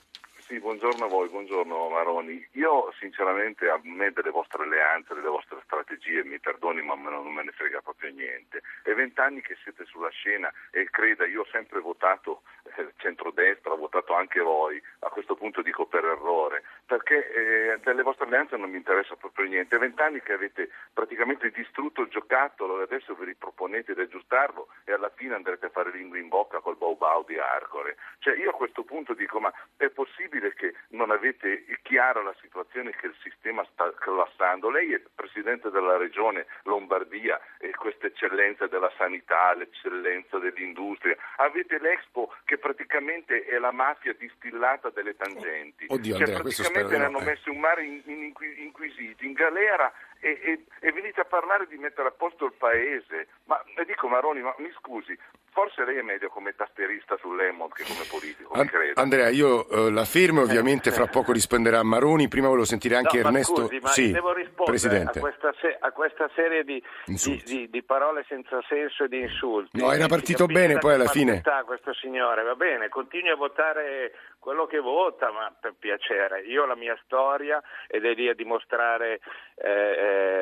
Sì, 0.47 0.59
buongiorno 0.59 1.05
a 1.05 1.07
voi, 1.07 1.29
buongiorno 1.29 1.75
Maroni. 2.19 2.45
Io 2.53 2.91
sinceramente 2.99 3.69
a 3.69 3.79
me 3.83 4.11
delle 4.11 4.29
vostre 4.29 4.63
alleanze, 4.63 5.13
delle 5.13 5.29
vostre 5.29 5.59
strategie, 5.63 6.23
mi 6.23 6.39
perdoni 6.39 6.81
ma 6.81 6.95
non 6.95 7.33
me 7.33 7.43
ne 7.43 7.51
frega 7.51 7.81
proprio 7.81 8.11
niente. 8.11 8.61
È 8.83 8.93
vent'anni 8.93 9.41
che 9.41 9.57
siete 9.63 9.85
sulla 9.85 10.09
scena 10.09 10.51
e 10.71 10.89
creda, 10.89 11.25
io 11.25 11.41
ho 11.41 11.47
sempre 11.51 11.79
votato 11.79 12.41
eh, 12.75 12.93
centrodestra, 12.97 13.71
ho 13.71 13.77
votato 13.77 14.13
anche 14.13 14.39
voi, 14.39 14.81
a 14.99 15.09
questo 15.09 15.35
punto 15.35 15.61
dico 15.61 15.85
per 15.85 16.03
errore, 16.03 16.63
perché 16.85 17.31
eh, 17.31 17.79
delle 17.83 18.03
vostre 18.03 18.25
alleanze 18.25 18.57
non 18.57 18.69
mi 18.69 18.77
interessa 18.77 19.15
proprio 19.15 19.47
niente. 19.47 19.75
È 19.75 19.79
vent'anni 19.79 20.21
che 20.21 20.33
avete 20.33 20.69
praticamente 20.93 21.49
distrutto 21.51 22.01
il 22.01 22.09
giocattolo 22.09 22.79
e 22.79 22.83
adesso 22.83 23.15
vi 23.15 23.25
riproponete 23.25 23.93
di 23.93 24.01
aggiustarlo 24.01 24.67
e 24.83 24.93
alla 24.93 25.11
fine 25.15 25.35
andrete 25.35 25.67
a 25.67 25.69
fare 25.69 25.91
lingua 25.91 26.17
in 26.17 26.27
bocca 26.27 26.59
col 26.59 26.77
bau 26.99 27.19
bau 27.19 27.25
di 27.25 27.37
Arcore. 27.39 27.97
Cioè 28.19 28.37
io 28.37 28.51
a 28.51 28.53
questo 28.53 28.83
punto 28.83 29.13
dico 29.13 29.39
ma 29.39 29.51
è 29.77 29.89
possibile 29.89 30.53
che 30.53 30.75
non 30.89 31.09
avete 31.09 31.65
chiara 31.81 32.21
la 32.21 32.35
situazione 32.41 32.91
che 32.91 33.07
il 33.07 33.15
sistema 33.23 33.65
sta 33.71 33.91
collassando? 33.99 34.69
Lei 34.69 34.93
è 34.93 35.01
Presidente 35.15 35.69
della 35.71 35.97
Regione 35.97 36.45
Lombardia 36.63 37.39
e 37.57 37.71
questa 37.71 38.07
eccellenza 38.07 38.67
della 38.67 38.91
sanità, 38.97 39.53
l'eccellenza 39.55 40.37
dell'industria. 40.37 41.15
Avete 41.37 41.79
l'Expo 41.79 42.33
che 42.45 42.57
praticamente 42.57 43.43
è 43.45 43.57
la 43.57 43.71
mafia 43.71 44.13
distillata 44.13 44.89
delle 44.89 45.15
tangenti. 45.15 45.85
Oddio, 45.87 46.13
cioè, 46.15 46.27
Andrea, 46.27 46.41
praticamente 46.41 46.97
ne 46.97 47.05
hanno 47.05 47.19
messo 47.19 47.51
un 47.51 47.59
mare 47.59 47.83
in, 47.83 48.01
in, 48.05 48.33
inquisiti, 48.57 49.25
in 49.25 49.33
galera 49.33 49.91
e, 50.19 50.39
e, 50.43 50.65
e, 50.79 50.91
venite 50.91 51.21
a 51.21 51.25
parlare 51.25 51.67
di 51.67 51.77
mettere 51.77 52.09
a 52.09 52.11
posto 52.11 52.45
il 52.45 52.53
paese. 52.53 53.29
Ma 53.45 53.61
dico 53.85 54.07
Maroni, 54.07 54.41
ma 54.41 54.53
mi 54.57 54.71
scusi, 54.77 55.17
forse 55.59 55.83
lei 55.83 55.97
è 55.97 56.01
meglio 56.01 56.29
come 56.29 56.55
tastierista 56.55 57.17
sull'Emont 57.17 57.73
che 57.73 57.83
come 57.83 58.05
politico, 58.09 58.53
An- 58.53 58.69
Andrea, 58.93 59.27
io 59.27 59.67
uh, 59.69 59.89
la 59.89 60.05
fermo, 60.05 60.41
ovviamente 60.41 60.89
fra 60.89 61.07
poco 61.07 61.33
risponderà 61.33 61.83
Maroni, 61.83 62.29
prima 62.29 62.47
volevo 62.47 62.65
sentire 62.65 62.95
anche 62.95 63.21
no, 63.21 63.27
Ernesto. 63.27 63.61
Ma 63.61 63.67
scusi, 63.67 63.79
ma 63.81 63.87
sì, 63.89 64.11
devo 64.11 64.31
rispondere 64.31 64.77
Presidente. 64.77 65.19
A, 65.19 65.21
questa 65.21 65.53
se- 65.59 65.77
a 65.77 65.91
questa 65.91 66.29
serie 66.33 66.63
di, 66.63 66.81
di, 67.05 67.43
di, 67.45 67.69
di, 67.69 67.83
parole 67.83 68.23
senza 68.29 68.61
senso 68.69 69.03
e 69.03 69.09
di 69.09 69.19
insulti. 69.19 69.81
No, 69.81 69.91
era 69.91 70.07
partito 70.07 70.45
bene, 70.45 70.77
poi 70.77 70.93
alla 70.93 71.07
fine. 71.07 71.41
questo 71.65 71.93
signore, 71.93 72.43
va 72.43 72.55
bene, 72.55 72.87
continui 72.87 73.29
a 73.29 73.35
votare 73.35 74.13
quello 74.39 74.65
che 74.65 74.79
vota, 74.79 75.29
ma 75.31 75.53
per 75.59 75.75
piacere. 75.77 76.41
Io 76.41 76.63
ho 76.63 76.65
la 76.65 76.75
mia 76.75 76.97
storia 77.03 77.61
ed 77.87 78.05
è 78.05 78.13
lì 78.13 78.29
a 78.29 78.33
dimostrare 78.33 79.19
eh, 79.55 79.69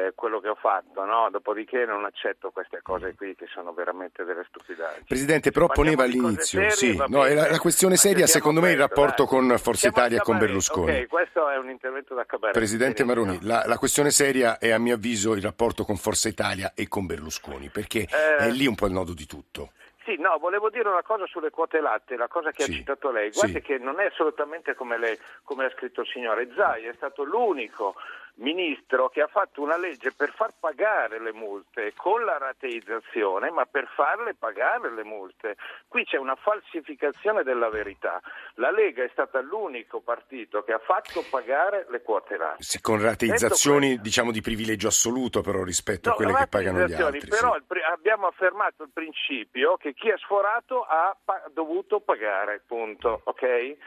eh, 0.05 0.11
quello 0.13 0.39
che 0.39 0.49
ho 0.49 0.55
fatto, 0.55 1.03
no? 1.03 1.29
dopodiché 1.31 1.85
non 1.85 2.05
accetto 2.05 2.51
queste 2.51 2.81
cose 2.83 3.15
qui 3.15 3.35
che 3.35 3.47
sono 3.47 3.73
veramente 3.73 4.23
delle 4.23 4.45
stupidaggini. 4.47 5.05
Presidente, 5.07 5.51
però 5.51 5.67
poneva 5.67 6.03
all'inizio, 6.03 6.69
sì, 6.69 6.97
no, 7.07 7.25
la, 7.25 7.49
la, 7.49 7.59
questione 7.59 7.95
seria 7.95 8.27
secondo 8.27 8.59
me 8.59 8.67
è 8.67 8.71
il 8.73 8.77
rapporto 8.77 9.23
dai. 9.23 9.27
con 9.27 9.47
Forza 9.57 9.89
Siamo 9.89 9.95
Italia 9.95 10.17
e 10.17 10.21
con 10.21 10.37
Berlusconi. 10.37 10.91
Ok, 10.91 11.07
questo 11.07 11.49
è 11.49 11.57
un 11.57 11.69
intervento 11.69 12.13
da 12.13 12.25
cabaret. 12.25 12.53
Presidente 12.53 13.05
Maroni, 13.05 13.39
la, 13.43 13.63
la, 13.65 13.77
questione 13.77 14.11
seria 14.11 14.57
è 14.57 14.71
a 14.71 14.77
mio 14.77 14.95
avviso 14.95 15.33
il 15.33 15.41
rapporto 15.41 15.85
con 15.85 15.95
Forza 15.95 16.27
Italia 16.27 16.73
e 16.75 16.89
con 16.89 17.05
Berlusconi, 17.05 17.69
perché 17.69 18.01
eh... 18.01 18.35
è 18.35 18.49
lì 18.49 18.67
un 18.67 18.75
po' 18.75 18.87
il 18.87 18.91
nodo 18.91 19.13
di 19.13 19.25
tutto. 19.25 19.71
Sì, 20.03 20.17
no, 20.19 20.37
volevo 20.39 20.69
dire 20.69 20.89
una 20.89 21.03
cosa 21.03 21.25
sulle 21.25 21.51
quote 21.51 21.79
latte, 21.79 22.17
la 22.17 22.27
cosa 22.27 22.51
che 22.51 22.63
sì, 22.63 22.71
ha 22.71 22.73
citato 22.75 23.09
lei. 23.09 23.29
Guardi 23.29 23.53
sì. 23.53 23.61
che 23.61 23.77
non 23.77 24.01
è 24.01 24.07
assolutamente 24.07 24.75
come, 24.75 24.97
lei, 24.97 25.17
come 25.43 25.65
ha 25.65 25.69
scritto 25.69 26.01
il 26.01 26.07
signore. 26.07 26.49
Zai 26.53 26.83
è 26.83 26.93
stato 26.95 27.23
l'unico 27.23 27.95
ministro 28.37 29.09
che 29.09 29.21
ha 29.21 29.27
fatto 29.27 29.61
una 29.61 29.77
legge 29.77 30.11
per 30.11 30.31
far 30.33 30.53
pagare 30.59 31.19
le 31.19 31.33
multe 31.33 31.93
con 31.95 32.23
la 32.23 32.37
rateizzazione, 32.37 33.49
ma 33.51 33.65
per 33.65 33.87
farle 33.95 34.35
pagare 34.35 34.93
le 34.93 35.03
multe. 35.03 35.55
Qui 35.87 36.03
c'è 36.05 36.17
una 36.17 36.35
falsificazione 36.35 37.43
della 37.43 37.69
verità. 37.69 38.21
La 38.55 38.71
Lega 38.71 39.03
è 39.03 39.09
stata 39.11 39.39
l'unico 39.41 40.01
partito 40.01 40.63
che 40.63 40.73
ha 40.73 40.79
fatto 40.79 41.23
pagare 41.29 41.85
le 41.89 42.01
quote 42.01 42.37
latte. 42.37 42.63
Sì, 42.63 42.81
con 42.81 43.01
rateizzazioni 43.01 43.99
diciamo 43.99 44.31
di 44.31 44.41
privilegio 44.41 44.87
assoluto 44.87 45.41
però 45.41 45.63
rispetto 45.63 46.09
no, 46.09 46.15
a 46.15 46.17
quelle 46.17 46.33
che 46.33 46.47
pagano 46.47 46.85
gli 46.85 46.93
altri. 46.93 47.27
Però 47.27 47.55
sì. 47.55 47.79
abbiamo 47.91 48.27
affermato 48.27 48.83
il 48.83 48.89
principio 48.93 49.77
che 49.77 49.93
chi 49.93 50.09
ha 50.09 50.17
sforato 50.17 50.81
ha 50.83 51.15
pa- 51.23 51.43
dovuto 51.51 51.99
pagare, 51.99 52.61
punto, 52.65 53.21
ok? 53.23 53.77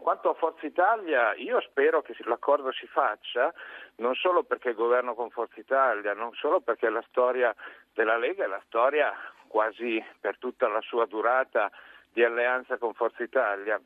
Quanto 0.00 0.30
a 0.30 0.34
Forza 0.34 0.64
Italia, 0.64 1.34
io 1.34 1.60
spero 1.60 2.02
che 2.02 2.14
l'accordo 2.20 2.70
si 2.72 2.86
faccia, 2.86 3.52
non 3.96 4.14
solo 4.14 4.44
perché 4.44 4.72
governo 4.72 5.14
con 5.14 5.28
Forza 5.28 5.58
Italia, 5.58 6.14
non 6.14 6.32
solo 6.34 6.60
perché 6.60 6.88
la 6.88 7.04
storia 7.08 7.54
della 7.92 8.16
Lega 8.16 8.44
è 8.44 8.46
la 8.46 8.62
storia 8.64 9.12
quasi 9.48 10.02
per 10.20 10.38
tutta 10.38 10.68
la 10.68 10.80
sua 10.82 11.04
durata 11.06 11.70
di 12.12 12.22
alleanza 12.22 12.78
con 12.78 12.94
Forza 12.94 13.24
Italia, 13.24 13.78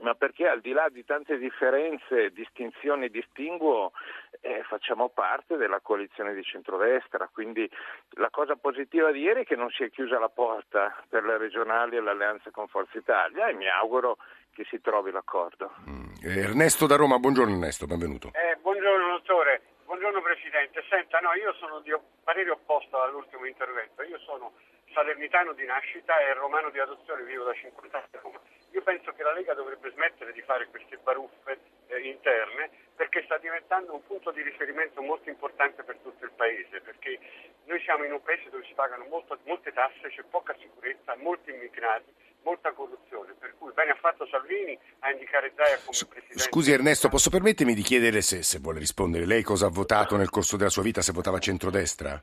ma 0.00 0.14
perché 0.14 0.48
al 0.48 0.60
di 0.60 0.72
là 0.72 0.88
di 0.88 1.04
tante 1.04 1.38
differenze, 1.38 2.30
distinzioni 2.30 3.04
e 3.04 3.10
distinguo, 3.10 3.92
eh, 4.40 4.62
facciamo 4.64 5.10
parte 5.10 5.56
della 5.56 5.80
coalizione 5.80 6.34
di 6.34 6.42
centrodestra, 6.42 7.28
quindi 7.32 7.70
la 8.12 8.30
cosa 8.30 8.56
positiva 8.56 9.10
di 9.12 9.20
ieri 9.20 9.42
è 9.42 9.46
che 9.46 9.56
non 9.56 9.70
si 9.70 9.84
è 9.84 9.90
chiusa 9.90 10.18
la 10.18 10.28
porta 10.28 10.94
per 11.08 11.24
le 11.24 11.36
regionali 11.36 11.96
e 11.96 12.00
l'alleanza 12.00 12.50
con 12.50 12.68
Forza 12.68 12.98
Italia 12.98 13.48
e 13.48 13.54
mi 13.54 13.68
auguro 13.68 14.16
che 14.56 14.64
si 14.70 14.80
trovi 14.80 15.12
l'accordo. 15.12 15.70
Mm. 15.84 16.16
Ernesto 16.24 16.86
da 16.86 16.96
Roma, 16.96 17.18
buongiorno 17.18 17.52
Ernesto, 17.52 17.84
benvenuto. 17.84 18.32
Eh, 18.32 18.56
buongiorno 18.56 19.20
dottore, 19.20 19.60
buongiorno 19.84 20.22
Presidente. 20.22 20.82
Senta, 20.88 21.20
no, 21.20 21.34
io 21.34 21.52
sono 21.60 21.80
di 21.80 21.92
parere 22.24 22.50
opposto 22.50 22.98
all'ultimo 22.98 23.44
intervento, 23.44 24.02
io 24.02 24.18
sono 24.20 24.54
salernitano 24.94 25.52
di 25.52 25.66
nascita 25.66 26.16
e 26.20 26.32
romano 26.32 26.70
di 26.70 26.78
adozione, 26.78 27.22
vivo 27.24 27.44
da 27.44 27.52
50 27.52 27.96
anni 27.98 28.08
a 28.12 28.20
Roma. 28.22 28.40
Io 28.72 28.82
penso 28.82 29.12
che 29.12 29.22
la 29.22 29.34
Lega 29.34 29.52
dovrebbe 29.52 29.90
smettere 29.90 30.32
di 30.32 30.40
fare 30.40 30.68
queste 30.68 30.96
baruffe 30.96 31.60
eh, 31.88 32.00
interne 32.08 32.70
perché 32.96 33.24
sta 33.24 33.36
diventando 33.36 33.92
un 33.92 34.02
punto 34.06 34.30
di 34.30 34.40
riferimento 34.40 35.02
molto 35.02 35.28
importante 35.28 35.82
per 35.82 35.98
tutto 36.02 36.24
il 36.24 36.32
Paese, 36.34 36.80
perché 36.80 37.20
noi 37.64 37.80
siamo 37.82 38.04
in 38.04 38.12
un 38.12 38.22
Paese 38.22 38.48
dove 38.48 38.64
si 38.64 38.72
pagano 38.72 39.04
molto, 39.04 39.36
molte 39.44 39.70
tasse, 39.74 40.08
c'è 40.08 40.22
poca 40.30 40.56
sicurezza, 40.58 41.14
molti 41.16 41.50
immigrati 41.50 42.24
molta 42.46 42.70
corruzione, 42.70 43.34
per 43.36 43.56
cui 43.58 43.72
bene 43.72 43.90
ha 43.90 43.98
fatto 44.00 44.24
Salvini 44.28 44.78
a 45.00 45.10
indicare 45.10 45.52
Zaia 45.56 45.78
come 45.84 45.98
presidente. 46.08 46.38
Scusi 46.38 46.70
Ernesto, 46.70 47.08
posso 47.08 47.28
permettermi 47.28 47.74
di 47.74 47.82
chiedere 47.82 48.22
se, 48.22 48.44
se 48.44 48.60
vuole 48.60 48.78
rispondere, 48.78 49.26
lei 49.26 49.42
cosa 49.42 49.66
ha 49.66 49.68
votato 49.70 50.16
nel 50.16 50.30
corso 50.30 50.56
della 50.56 50.70
sua 50.70 50.84
vita, 50.84 51.02
se 51.02 51.10
votava 51.10 51.40
centrodestra? 51.40 52.22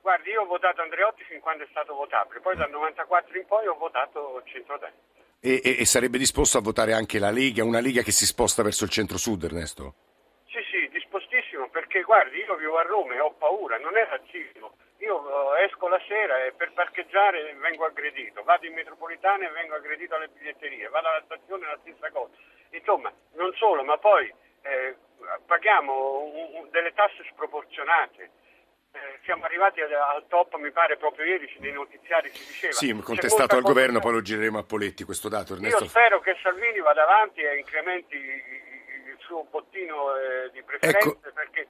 Guardi, 0.00 0.30
io 0.30 0.40
ho 0.40 0.46
votato 0.46 0.80
Andreotti 0.80 1.22
fin 1.24 1.40
quando 1.40 1.64
è 1.64 1.66
stato 1.70 1.94
votabile, 1.94 2.40
poi 2.40 2.56
dal 2.56 2.70
94 2.70 3.36
in 3.36 3.44
poi 3.44 3.66
ho 3.66 3.74
votato 3.74 4.42
centrodestra. 4.46 5.16
E, 5.40 5.60
e, 5.62 5.76
e 5.80 5.84
sarebbe 5.84 6.16
disposto 6.16 6.56
a 6.56 6.62
votare 6.62 6.94
anche 6.94 7.18
la 7.18 7.30
Lega, 7.30 7.62
una 7.62 7.80
Lega 7.80 8.00
che 8.00 8.10
si 8.10 8.24
sposta 8.24 8.62
verso 8.62 8.84
il 8.84 8.90
centro-sud, 8.90 9.44
Ernesto? 9.44 9.94
Sì, 10.46 10.64
sì, 10.70 10.88
dispostissimo, 10.88 11.68
perché 11.68 12.00
guardi, 12.00 12.38
io 12.38 12.56
vivo 12.56 12.78
a 12.78 12.82
Roma 12.82 13.14
e 13.14 13.20
ho 13.20 13.34
paura, 13.34 13.76
non 13.76 13.98
è 13.98 14.08
razzismo 14.08 14.72
io 14.98 15.54
eh, 15.56 15.64
esco 15.64 15.88
la 15.88 16.00
sera 16.06 16.44
e 16.44 16.52
per 16.52 16.72
parcheggiare 16.72 17.54
vengo 17.54 17.84
aggredito, 17.84 18.42
vado 18.42 18.66
in 18.66 18.74
metropolitana 18.74 19.46
e 19.46 19.52
vengo 19.52 19.74
aggredito 19.74 20.14
alle 20.14 20.28
biglietterie, 20.28 20.88
vado 20.88 21.08
alla 21.08 21.22
stazione 21.24 21.66
la 21.66 21.78
stessa 21.80 22.10
cosa. 22.10 22.34
Insomma, 22.70 23.12
non 23.34 23.52
solo, 23.54 23.84
ma 23.84 23.96
poi 23.98 24.32
eh, 24.62 24.96
paghiamo 25.46 26.22
un, 26.22 26.48
un, 26.54 26.70
delle 26.70 26.92
tasse 26.94 27.24
sproporzionate. 27.30 28.30
Eh, 28.90 29.18
siamo 29.22 29.44
arrivati 29.44 29.80
al, 29.80 29.92
al, 29.92 30.24
top, 30.28 30.56
mi 30.56 30.70
pare, 30.70 30.96
proprio 30.96 31.26
ieri 31.26 31.54
nei 31.58 31.72
notiziari 31.72 32.30
si 32.30 32.46
diceva. 32.46 32.72
Sì, 32.72 32.92
contestato 33.00 33.54
al 33.54 33.62
governo, 33.62 34.00
poi 34.00 34.12
lo 34.12 34.22
gireremo 34.22 34.58
a 34.58 34.64
Poletti 34.64 35.04
questo 35.04 35.28
dato. 35.28 35.54
Ernesto. 35.54 35.84
Io 35.84 35.88
spero 35.88 36.20
che 36.20 36.36
Salvini 36.42 36.80
vada 36.80 37.02
avanti 37.02 37.40
e 37.40 37.58
incrementi 37.58 38.16
il 38.16 39.16
suo 39.18 39.44
bottino 39.44 40.16
eh, 40.16 40.50
di 40.50 40.62
preferenze 40.62 41.08
ecco. 41.08 41.32
perché 41.32 41.68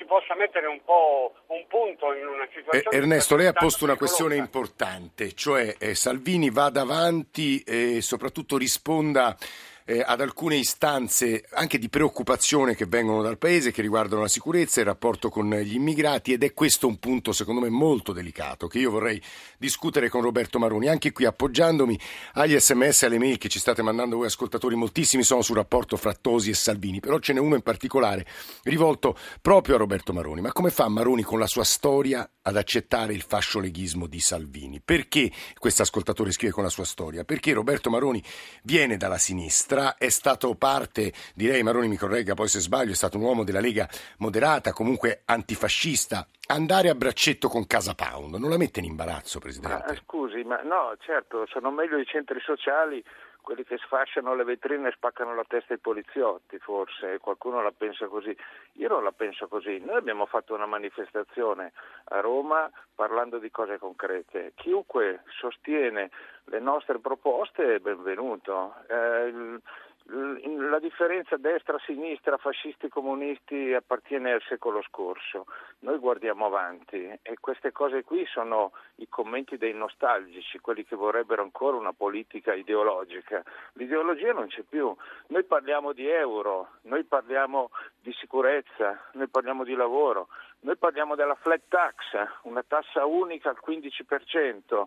si 0.00 0.06
possa 0.06 0.34
mettere 0.34 0.66
un 0.66 0.80
po' 0.82 1.34
un 1.48 1.66
punto 1.68 2.14
in 2.14 2.26
una 2.26 2.48
situazione. 2.54 2.96
Eh, 2.96 2.96
Ernesto, 2.96 3.36
lei 3.36 3.46
ha 3.46 3.52
posto 3.52 3.84
una 3.84 3.96
questione 3.96 4.36
importante, 4.36 5.34
cioè 5.34 5.76
eh, 5.78 5.94
Salvini 5.94 6.48
vada 6.48 6.80
avanti 6.80 7.60
e 7.60 8.00
soprattutto 8.00 8.56
risponda 8.56 9.36
eh, 9.84 10.02
ad 10.04 10.20
alcune 10.20 10.56
istanze 10.56 11.44
anche 11.52 11.78
di 11.78 11.88
preoccupazione 11.88 12.74
che 12.74 12.86
vengono 12.86 13.22
dal 13.22 13.38
Paese, 13.38 13.72
che 13.72 13.82
riguardano 13.82 14.22
la 14.22 14.28
sicurezza 14.28 14.78
e 14.78 14.82
il 14.82 14.88
rapporto 14.88 15.28
con 15.28 15.50
gli 15.50 15.74
immigrati 15.74 16.32
ed 16.32 16.44
è 16.44 16.52
questo 16.52 16.86
un 16.86 16.98
punto 16.98 17.32
secondo 17.32 17.60
me 17.60 17.68
molto 17.68 18.12
delicato 18.12 18.66
che 18.66 18.78
io 18.78 18.90
vorrei 18.90 19.20
discutere 19.58 20.08
con 20.08 20.22
Roberto 20.22 20.58
Maroni, 20.58 20.88
anche 20.88 21.12
qui 21.12 21.24
appoggiandomi 21.24 21.98
agli 22.34 22.58
sms 22.58 23.02
e 23.02 23.06
alle 23.06 23.18
mail 23.18 23.38
che 23.38 23.48
ci 23.48 23.58
state 23.58 23.82
mandando 23.82 24.16
voi 24.16 24.26
ascoltatori, 24.26 24.74
moltissimi 24.76 25.22
sono 25.22 25.42
sul 25.42 25.56
rapporto 25.56 25.96
fra 25.96 26.14
Tosi 26.14 26.50
e 26.50 26.54
Salvini, 26.54 27.00
però 27.00 27.18
ce 27.18 27.32
n'è 27.32 27.40
uno 27.40 27.56
in 27.56 27.62
particolare 27.62 28.26
rivolto 28.62 29.16
proprio 29.40 29.74
a 29.74 29.78
Roberto 29.78 30.12
Maroni. 30.12 30.40
Ma 30.40 30.52
come 30.52 30.70
fa 30.70 30.88
Maroni 30.88 31.22
con 31.22 31.38
la 31.38 31.46
sua 31.46 31.64
storia 31.64 32.28
ad 32.42 32.56
accettare 32.56 33.12
il 33.12 33.22
fascioleghismo 33.22 34.06
di 34.06 34.20
Salvini? 34.20 34.80
Perché 34.80 35.30
questo 35.58 35.82
ascoltatore 35.82 36.32
scrive 36.32 36.52
con 36.52 36.62
la 36.62 36.70
sua 36.70 36.84
storia? 36.84 37.24
Perché 37.24 37.52
Roberto 37.52 37.90
Maroni 37.90 38.22
viene 38.62 38.96
dalla 38.96 39.18
sinistra 39.18 39.79
Stra 39.80 39.96
è 39.96 40.10
stato 40.10 40.54
parte, 40.56 41.10
direi 41.34 41.62
Maroni 41.62 41.88
mi 41.88 41.96
corregga 41.96 42.34
poi 42.34 42.48
se 42.48 42.60
sbaglio, 42.60 42.92
è 42.92 42.94
stato 42.94 43.16
un 43.16 43.22
uomo 43.22 43.44
della 43.44 43.60
Lega 43.60 43.88
moderata, 44.18 44.72
comunque 44.72 45.22
antifascista. 45.24 46.26
Andare 46.48 46.90
a 46.90 46.94
braccetto 46.94 47.48
con 47.48 47.66
Casa 47.66 47.94
Pound 47.94 48.34
non 48.34 48.50
la 48.50 48.58
mette 48.58 48.80
in 48.80 48.84
imbarazzo, 48.84 49.38
Presidente? 49.38 49.84
Ma, 49.86 49.94
scusi, 49.94 50.42
ma 50.42 50.60
no, 50.62 50.94
certo, 50.98 51.46
sono 51.46 51.70
meglio 51.70 51.96
i 51.96 52.04
centri 52.04 52.40
sociali 52.40 53.02
quelli 53.42 53.64
che 53.64 53.78
sfasciano 53.78 54.34
le 54.34 54.44
vetrine 54.44 54.88
e 54.88 54.92
spaccano 54.92 55.34
la 55.34 55.44
testa 55.46 55.72
ai 55.72 55.78
poliziotti, 55.78 56.58
forse 56.58 57.18
qualcuno 57.18 57.62
la 57.62 57.72
pensa 57.72 58.06
così. 58.06 58.36
Io 58.74 58.88
non 58.88 59.04
la 59.04 59.12
penso 59.12 59.48
così. 59.48 59.78
Noi 59.78 59.96
abbiamo 59.96 60.26
fatto 60.26 60.54
una 60.54 60.66
manifestazione 60.66 61.72
a 62.04 62.20
Roma 62.20 62.70
parlando 62.94 63.38
di 63.38 63.50
cose 63.50 63.78
concrete. 63.78 64.52
Chiunque 64.54 65.22
sostiene 65.38 66.10
le 66.44 66.60
nostre 66.60 66.98
proposte 66.98 67.76
è 67.76 67.78
benvenuto. 67.78 68.74
Eh, 68.88 69.60
la 70.06 70.78
differenza 70.78 71.36
destra-sinistra, 71.36 72.36
fascisti-comunisti 72.36 73.72
appartiene 73.74 74.32
al 74.32 74.42
secolo 74.48 74.82
scorso. 74.82 75.46
Noi 75.80 75.98
guardiamo 75.98 76.46
avanti 76.46 76.96
e 77.22 77.36
queste 77.38 77.70
cose 77.70 78.02
qui 78.02 78.24
sono 78.26 78.72
i 78.96 79.08
commenti 79.08 79.56
dei 79.56 79.72
nostalgici, 79.72 80.58
quelli 80.58 80.84
che 80.84 80.96
vorrebbero 80.96 81.42
ancora 81.42 81.76
una 81.76 81.92
politica 81.92 82.54
ideologica. 82.54 83.42
L'ideologia 83.74 84.32
non 84.32 84.48
c'è 84.48 84.62
più. 84.62 84.94
Noi 85.28 85.44
parliamo 85.44 85.92
di 85.92 86.08
euro, 86.08 86.70
noi 86.82 87.04
parliamo 87.04 87.70
di 88.00 88.12
sicurezza, 88.14 88.98
noi 89.12 89.28
parliamo 89.28 89.64
di 89.64 89.74
lavoro, 89.74 90.28
noi 90.60 90.76
parliamo 90.76 91.14
della 91.14 91.36
flat 91.36 91.62
tax, 91.68 91.94
una 92.42 92.64
tassa 92.66 93.04
unica 93.04 93.50
al 93.50 93.58
15%. 93.64 94.86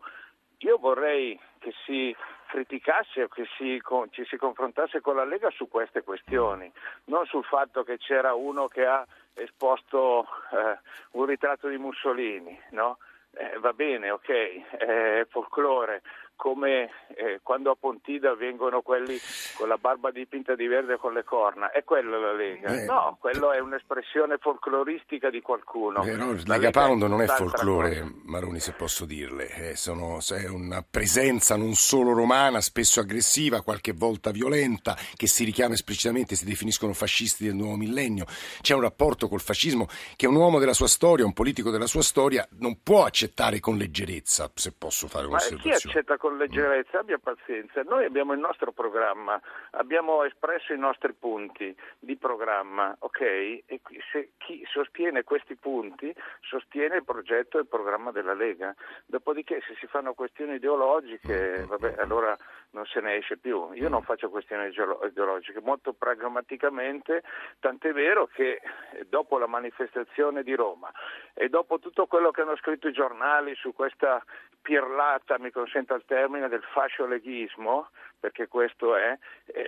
Io 0.59 0.77
vorrei 0.77 1.39
che 1.59 1.73
si 1.85 2.15
criticasse 2.47 3.23
o 3.23 3.27
che 3.27 3.45
si, 3.57 3.81
ci 4.11 4.25
si 4.25 4.37
confrontasse 4.37 5.01
con 5.01 5.15
la 5.15 5.25
Lega 5.25 5.49
su 5.49 5.67
queste 5.67 6.03
questioni, 6.03 6.71
non 7.05 7.25
sul 7.25 7.43
fatto 7.43 7.83
che 7.83 7.97
c'era 7.97 8.33
uno 8.33 8.67
che 8.67 8.85
ha 8.85 9.05
esposto 9.33 10.27
eh, 10.51 10.77
un 11.11 11.25
ritratto 11.25 11.67
di 11.67 11.77
Mussolini, 11.77 12.59
no? 12.71 12.97
eh, 13.35 13.57
va 13.59 13.73
bene, 13.73 14.11
ok, 14.11 14.29
è 14.77 15.25
folklore, 15.29 16.01
come 16.43 16.89
eh, 17.15 17.39
quando 17.41 17.71
a 17.71 17.77
Pontida 17.79 18.35
vengono 18.35 18.81
quelli 18.81 19.17
con 19.55 19.69
la 19.69 19.77
barba 19.77 20.11
dipinta 20.11 20.55
di 20.55 20.67
verde 20.67 20.97
con 20.97 21.13
le 21.13 21.23
corna, 21.23 21.71
è 21.71 21.85
quello 21.85 22.19
la 22.19 22.33
Lega? 22.33 22.81
Eh, 22.81 22.83
no, 22.83 23.15
quello 23.17 23.53
è 23.53 23.59
un'espressione 23.59 24.35
folcloristica 24.39 25.29
di 25.29 25.41
qualcuno. 25.41 26.01
Però 26.01 26.33
la 26.33 26.57
Lega 26.57 26.71
Pound 26.71 27.03
non 27.03 27.21
è 27.21 27.27
folklore, 27.27 27.99
cosa. 28.01 28.13
Maroni 28.25 28.59
se 28.59 28.73
posso 28.73 29.05
dirle, 29.05 29.69
eh, 29.69 29.75
sono, 29.77 30.17
è 30.35 30.49
una 30.49 30.83
presenza 30.83 31.55
non 31.55 31.75
solo 31.75 32.11
romana, 32.11 32.59
spesso 32.59 32.99
aggressiva, 32.99 33.61
qualche 33.61 33.93
volta 33.93 34.31
violenta, 34.31 34.97
che 35.15 35.27
si 35.27 35.45
richiama 35.45 35.75
esplicitamente, 35.75 36.35
si 36.35 36.43
definiscono 36.43 36.91
fascisti 36.91 37.45
del 37.45 37.55
nuovo 37.55 37.77
millennio. 37.77 38.25
C'è 38.59 38.73
un 38.75 38.81
rapporto 38.81 39.29
col 39.29 39.39
fascismo 39.39 39.87
che 40.17 40.27
un 40.27 40.35
uomo 40.35 40.59
della 40.59 40.73
sua 40.73 40.87
storia, 40.87 41.23
un 41.23 41.31
politico 41.31 41.71
della 41.71 41.87
sua 41.87 42.01
storia, 42.01 42.45
non 42.57 42.83
può 42.83 43.05
accettare 43.05 43.61
con 43.61 43.77
leggerezza, 43.77 44.51
se 44.53 44.73
posso 44.73 45.07
fare 45.07 45.27
un'osservazione. 45.27 45.73
Ma 45.73 45.79
chi 45.79 45.87
accetta 45.87 46.17
con 46.17 46.31
leggerezza, 46.37 46.99
abbia 46.99 47.17
pazienza. 47.17 47.81
Noi 47.83 48.05
abbiamo 48.05 48.33
il 48.33 48.39
nostro 48.39 48.71
programma, 48.71 49.39
abbiamo 49.71 50.23
espresso 50.23 50.73
i 50.73 50.77
nostri 50.77 51.13
punti 51.13 51.75
di 51.99 52.15
programma, 52.15 52.95
ok? 52.99 53.21
E 53.21 53.81
se 54.11 54.31
chi 54.37 54.63
sostiene 54.69 55.23
questi 55.23 55.55
punti 55.55 56.13
sostiene 56.41 56.97
il 56.97 57.03
progetto 57.03 57.57
e 57.57 57.61
il 57.61 57.67
programma 57.67 58.11
della 58.11 58.33
Lega. 58.33 58.75
Dopodiché 59.05 59.61
se 59.67 59.75
si 59.79 59.87
fanno 59.87 60.13
questioni 60.13 60.55
ideologiche, 60.55 61.65
vabbè, 61.67 61.95
allora 61.97 62.37
non 62.71 62.85
se 62.85 62.99
ne 62.99 63.15
esce 63.15 63.37
più. 63.37 63.71
Io 63.73 63.89
non 63.89 64.03
faccio 64.03 64.29
questioni 64.29 64.67
ideologiche, 64.67 65.61
molto 65.61 65.93
pragmaticamente, 65.93 67.23
tant'è 67.59 67.93
vero 67.93 68.27
che 68.27 68.61
dopo 69.07 69.37
la 69.37 69.47
manifestazione 69.47 70.43
di 70.43 70.55
Roma 70.55 70.91
e 71.33 71.49
dopo 71.49 71.79
tutto 71.79 72.05
quello 72.07 72.31
che 72.31 72.41
hanno 72.41 72.55
scritto 72.57 72.87
i 72.87 72.93
giornali 72.93 73.55
su 73.55 73.73
questa 73.73 74.23
pirlata, 74.61 75.37
mi 75.39 75.51
consenta 75.51 75.93
il 75.93 76.03
termine, 76.05 76.12
del 76.13 76.63
fascioleghismo, 76.73 77.89
perché 78.19 78.47
questo 78.47 78.95
è, 78.95 79.17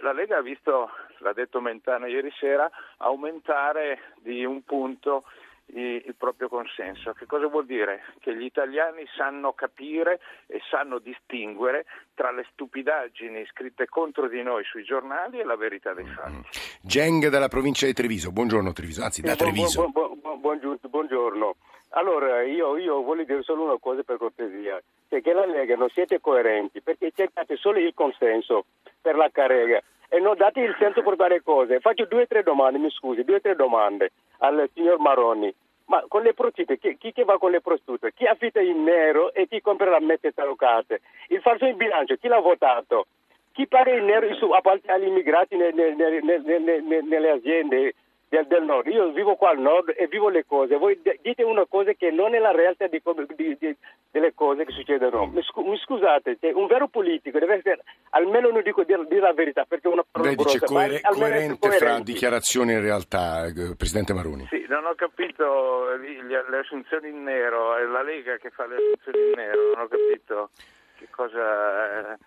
la 0.01 0.13
Lega 0.13 0.37
ha 0.37 0.41
visto, 0.41 0.89
l'ha 1.19 1.33
detto 1.33 1.59
Mentana 1.59 2.07
ieri 2.07 2.31
sera, 2.39 2.69
aumentare 2.97 4.13
di 4.21 4.45
un 4.45 4.63
punto 4.63 5.23
il 5.67 6.13
proprio 6.17 6.47
consenso. 6.47 7.13
Che 7.13 7.25
cosa 7.25 7.47
vuol 7.47 7.65
dire? 7.65 8.03
Che 8.19 8.35
gli 8.35 8.43
italiani 8.43 9.03
sanno 9.17 9.53
capire 9.53 10.19
e 10.45 10.61
sanno 10.69 10.99
distinguere 10.99 11.85
tra 12.13 12.31
le 12.31 12.45
stupidaggini 12.51 13.45
scritte 13.47 13.87
contro 13.87 14.27
di 14.27 14.43
noi 14.43 14.63
sui 14.63 14.83
giornali 14.83 15.39
e 15.39 15.43
la 15.43 15.55
verità 15.55 15.93
dei 15.93 16.05
fatti. 16.05 16.43
Geng 16.81 17.27
dalla 17.29 17.47
provincia 17.47 17.87
di 17.87 17.93
Treviso, 17.93 18.31
buongiorno 18.31 18.71
Treviso, 18.73 19.03
anzi 19.03 19.21
da 19.21 19.35
Treviso. 19.35 19.89
Buon, 19.89 20.19
buon, 20.21 20.39
buon, 20.39 20.79
buongiorno. 20.81 21.55
Allora, 21.97 22.43
io, 22.43 22.75
io, 22.75 23.01
voglio 23.03 23.23
dire 23.23 23.41
solo 23.41 23.63
una 23.63 23.77
cosa 23.79 24.03
per 24.03 24.17
cortesia, 24.17 24.81
che, 25.07 25.21
che 25.21 25.31
la 25.31 25.45
Lega 25.45 25.77
non 25.77 25.87
siete 25.89 26.19
coerenti 26.19 26.81
perché 26.81 27.11
cercate 27.15 27.55
solo 27.55 27.79
il 27.79 27.93
consenso 27.93 28.65
per 29.01 29.15
la 29.15 29.29
carrega 29.31 29.81
e 30.09 30.19
non 30.19 30.35
date 30.35 30.59
il 30.59 30.75
senso 30.77 31.01
per 31.03 31.15
fare 31.15 31.41
cose. 31.41 31.79
Faccio 31.79 32.05
due 32.05 32.23
o 32.23 32.27
tre 32.27 32.43
domande, 32.43 32.79
mi 32.79 32.91
scusi, 32.91 33.23
due 33.23 33.35
o 33.35 33.41
tre 33.41 33.55
domande 33.55 34.11
al 34.39 34.69
signor 34.73 34.99
Maroni. 34.99 35.53
Ma 35.85 36.03
con 36.09 36.23
le 36.23 36.33
prostitute, 36.33 36.79
chi, 36.79 36.97
chi, 36.97 37.13
chi, 37.13 37.23
va 37.23 37.37
con 37.37 37.51
le 37.51 37.61
prostitute? 37.61 38.11
Chi 38.13 38.25
affitta 38.25 38.59
in 38.59 38.83
nero 38.83 39.33
e 39.33 39.47
chi 39.47 39.61
compra 39.61 39.89
la 39.89 40.01
mette 40.01 40.33
talocate? 40.33 40.99
Il 41.29 41.39
falso 41.39 41.65
in 41.65 41.77
bilancio, 41.77 42.15
chi 42.15 42.27
l'ha 42.27 42.39
votato? 42.39 43.07
Chi 43.53 43.67
paga 43.67 43.93
in 43.95 44.03
nero 44.03 44.33
su, 44.35 44.49
agli 44.49 45.05
immigrati 45.05 45.55
nelle, 45.55 45.95
nelle, 45.95 46.19
nelle, 46.21 47.01
nelle 47.03 47.29
aziende? 47.29 47.93
Del, 48.27 48.47
del, 48.47 48.63
nord. 48.63 48.87
Io 48.87 49.11
vivo 49.11 49.35
qua 49.35 49.51
al 49.51 49.59
nord 49.59 49.93
e 49.95 50.07
vivo 50.07 50.29
le 50.29 50.45
cose. 50.45 50.77
Voi 50.77 50.99
dite 51.21 51.43
una 51.43 51.65
cosa 51.65 51.93
che 51.93 52.11
non 52.11 52.35
è 52.35 52.39
la 52.39 52.51
realtà 52.51 52.87
di, 52.87 53.01
di, 53.35 53.57
di, 53.59 53.77
delle 54.11 54.33
cose 54.33 54.65
che 54.65 54.71
succedono. 54.71 55.27
Mi, 55.27 55.41
scu- 55.43 55.65
mi 55.65 55.77
scusate, 55.77 56.37
cioè, 56.39 56.51
un 56.53 56.67
vero 56.67 56.87
politico 56.87 57.39
deve 57.39 57.55
essere, 57.55 57.83
almeno 58.11 58.49
non 58.49 58.61
dico 58.63 58.83
dire, 58.83 59.05
dire 59.07 59.21
la 59.21 59.33
verità, 59.33 59.65
perché 59.65 59.87
è 59.87 59.91
una 59.91 60.05
parola 60.09 60.31
Lei 60.31 60.43
dice 60.43 60.59
coer- 60.59 61.01
coerente 61.01 61.71
fra 61.71 61.99
dichiarazioni 61.99 62.73
e 62.73 62.79
realtà, 62.79 63.45
eh, 63.45 63.75
Presidente 63.75 64.13
Maroni. 64.13 64.45
Sì, 64.49 64.65
non 64.67 64.85
ho 64.85 64.95
capito 64.95 65.95
le, 65.97 66.49
le 66.49 66.57
assunzioni 66.57 67.09
in 67.09 67.23
nero, 67.23 67.75
è 67.75 67.83
la 67.83 68.01
Lega 68.01 68.37
che 68.37 68.49
fa 68.49 68.65
le 68.65 68.75
assunzioni 68.75 69.29
in 69.29 69.33
nero, 69.35 69.61
non 69.73 69.83
ho 69.83 69.87
capito 69.87 70.49
che 70.97 71.07
cosa... 71.09 72.17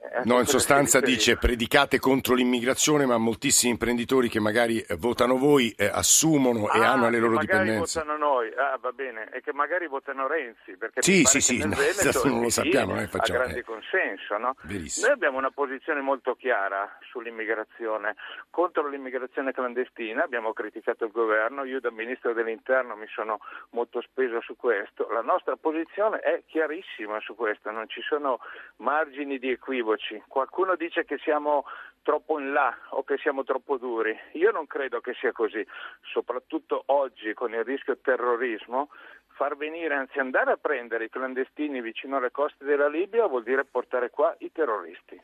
Eh, 0.00 0.18
eh, 0.18 0.22
no, 0.24 0.38
in 0.38 0.46
sostanza 0.46 1.00
dice 1.00 1.36
predicate 1.36 1.98
contro 1.98 2.34
l'immigrazione, 2.34 3.06
ma 3.06 3.18
moltissimi 3.18 3.72
imprenditori 3.72 4.28
che 4.28 4.40
magari 4.40 4.80
eh, 4.80 4.96
votano 4.96 5.36
voi 5.36 5.74
eh, 5.76 5.86
assumono 5.86 6.66
ah, 6.66 6.78
e 6.78 6.84
hanno 6.84 7.08
le 7.08 7.18
loro 7.18 7.34
magari 7.34 7.64
dipendenze. 7.64 8.00
votano 8.00 8.18
noi, 8.18 8.52
ah, 8.54 8.78
va 8.80 8.92
bene, 8.92 9.28
e 9.32 9.40
che 9.40 9.52
magari 9.52 9.86
votano 9.86 10.26
Renzi, 10.26 10.76
perché 10.76 11.02
sì, 11.02 11.24
sì, 11.24 11.40
sì, 11.40 11.58
no, 11.58 11.76
non 12.24 12.42
lo 12.42 12.50
sappiamo, 12.50 12.94
noi 12.94 13.06
facciamo. 13.06 13.38
Ha 13.38 13.42
grande 13.42 13.60
eh. 13.60 13.64
consenso, 13.64 14.36
no? 14.38 14.54
Verissimo. 14.62 15.06
Noi 15.06 15.14
abbiamo 15.14 15.38
una 15.38 15.50
posizione 15.50 16.00
molto 16.00 16.34
chiara 16.34 16.98
sull'immigrazione, 17.10 18.14
contro 18.50 18.88
l'immigrazione 18.88 19.52
clandestina, 19.52 20.24
abbiamo 20.24 20.52
criticato 20.52 21.04
il 21.04 21.10
governo, 21.10 21.64
io 21.64 21.80
da 21.80 21.90
Ministro 21.90 22.32
dell'Interno 22.32 22.96
mi 22.96 23.06
sono 23.08 23.38
molto 23.70 24.00
speso 24.02 24.40
su 24.40 24.56
questo, 24.56 25.08
la 25.10 25.22
nostra 25.22 25.56
posizione 25.56 26.20
è 26.20 26.42
chiarissima 26.46 27.20
su 27.20 27.34
questo, 27.34 27.70
non 27.70 27.88
ci 27.88 28.00
sono 28.02 28.40
margini 28.76 29.38
di 29.38 29.50
equivoci. 29.86 30.22
Qualcuno 30.26 30.74
dice 30.74 31.04
che 31.04 31.18
siamo 31.18 31.64
troppo 32.02 32.38
in 32.38 32.52
là 32.52 32.76
o 32.90 33.04
che 33.04 33.16
siamo 33.18 33.44
troppo 33.44 33.76
duri. 33.76 34.16
Io 34.32 34.50
non 34.50 34.66
credo 34.66 35.00
che 35.00 35.14
sia 35.14 35.32
così, 35.32 35.64
soprattutto 36.12 36.82
oggi 36.86 37.32
con 37.34 37.54
il 37.54 37.64
rischio 37.64 37.96
terrorismo. 37.98 38.88
Far 39.36 39.56
venire, 39.56 39.94
anzi 39.94 40.18
andare 40.18 40.52
a 40.52 40.56
prendere 40.56 41.04
i 41.04 41.10
clandestini 41.10 41.80
vicino 41.80 42.16
alle 42.16 42.30
coste 42.30 42.64
della 42.64 42.88
Libia 42.88 43.26
vuol 43.26 43.42
dire 43.42 43.64
portare 43.64 44.10
qua 44.10 44.34
i 44.38 44.50
terroristi. 44.50 45.20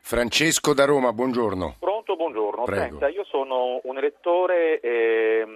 Francesco 0.00 0.74
da 0.74 0.84
Roma, 0.86 1.12
buongiorno. 1.12 1.76
Pronto, 1.78 2.16
buongiorno. 2.16 2.64
Prego. 2.64 2.98
Senta, 2.98 3.08
io 3.08 3.24
sono 3.24 3.78
un 3.82 3.98
elettore 3.98 4.80
eh, 4.80 5.46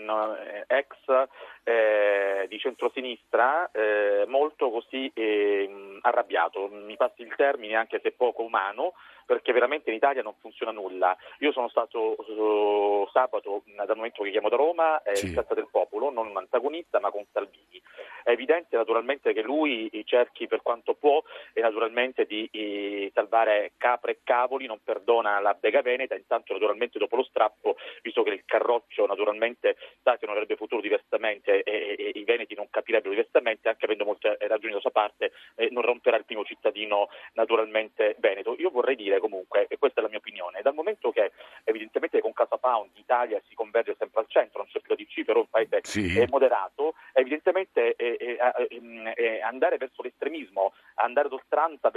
ex 0.67 1.29
eh, 1.65 2.47
di 2.49 2.59
centrosinistra 2.59 3.71
eh, 3.71 4.25
molto 4.27 4.71
così 4.71 5.11
ehm, 5.15 5.99
arrabbiato, 6.03 6.69
mi 6.69 6.97
passi 6.97 7.23
il 7.23 7.35
termine 7.37 7.77
anche 7.77 8.01
se 8.03 8.13
poco 8.13 8.43
umano, 8.43 8.95
perché 9.25 9.53
veramente 9.53 9.91
in 9.91 9.97
Italia 9.97 10.23
non 10.23 10.35
funziona 10.41 10.73
nulla. 10.73 11.17
Io 11.39 11.53
sono 11.53 11.69
stato 11.69 12.17
uh, 12.19 13.09
sabato, 13.13 13.63
dal 13.65 13.97
momento 13.97 14.23
che 14.23 14.31
chiamo 14.31 14.49
da 14.49 14.57
Roma, 14.57 15.01
eh, 15.03 15.15
Sì. 15.15 15.27
in 15.27 15.33
Piazza 15.33 15.55
del 15.55 15.69
Popolo, 15.71 16.11
non 16.11 16.27
un 16.29 16.37
antagonista 16.37 16.99
ma 17.01 17.11
con 17.11 17.25
Salvini. 17.33 17.81
È 18.25 18.31
evidente 18.31 18.77
naturalmente 18.77 19.33
che 19.33 19.43
lui 19.43 19.91
cerchi 20.05 20.47
per 20.47 20.63
quanto 20.63 20.95
può 20.95 21.23
e 21.53 21.61
naturalmente 21.61 22.25
di 22.25 22.49
eh, 22.53 23.11
salvare 23.15 23.73
capre 23.77 24.13
e 24.13 24.19
cavoli, 24.23 24.67
non 24.67 24.81
perdona 24.83 25.41
la 25.41 25.55
Bega 25.55 25.83
Veneta, 25.83 26.15
intanto 26.15 26.53
naturalmente 26.53 26.99
dopo 26.99 27.17
lo 27.17 27.25
strappo, 27.25 27.77
visto 28.03 28.23
che 28.23 28.31
il 28.31 28.42
Carroccio 28.53 29.07
naturalmente 29.07 29.77
che 30.03 30.27
non 30.27 30.35
avrebbe 30.35 30.57
futuro 30.57 30.83
diversamente 30.83 31.63
e, 31.63 31.95
e- 31.97 32.13
e 32.15 32.19
i 32.19 32.25
Veneti 32.25 32.55
non 32.55 32.69
capirebbero 32.69 33.11
diversamente, 33.11 33.69
anche 33.71 33.87
avendo 33.87 34.05
molte 34.05 34.37
ragioni 34.41 34.75
da 34.75 34.81
sua 34.81 34.91
parte, 34.91 35.33
eh, 35.55 35.69
non 35.71 35.83
romperà 35.83 36.17
il 36.19 36.25
primo 36.27 36.45
cittadino 36.45 37.09
naturalmente 37.33 38.15
veneto. 38.19 38.55
Io 38.59 38.69
vorrei 38.71 38.95
dire 38.97 39.19
comunque, 39.21 39.67
e 39.69 39.79
questa 39.79 40.01
è 40.01 40.03
la 40.03 40.09
mia 40.11 40.19
opinione, 40.19 40.61
dal 40.61 40.75
momento 40.75 41.11
che 41.13 41.33
evidentemente 41.65 42.21
con 42.21 42.33
Casa 42.35 42.59
Pound 42.59 42.91
l'Italia 42.95 43.41
si 43.49 43.55
converge 43.55 43.95
sempre 43.99 44.21
al 44.21 44.27
centro, 44.29 44.59
non 44.59 44.69
c'è 44.71 44.81
più 44.81 44.95
la 44.95 45.03
DC, 45.03 45.25
però 45.25 45.41
un 45.41 45.49
paese 45.49 45.81
Sì. 45.83 46.25
moderato, 46.29 46.95
evidentemente 47.15 47.95
eh, 47.97 48.17
eh, 48.21 48.39
eh, 48.69 49.13
eh, 49.17 49.41
andare 49.41 49.79
verso 49.79 50.03
l'estremismo, 50.03 50.75
andare 50.97 51.29
d'oltranza 51.29 51.89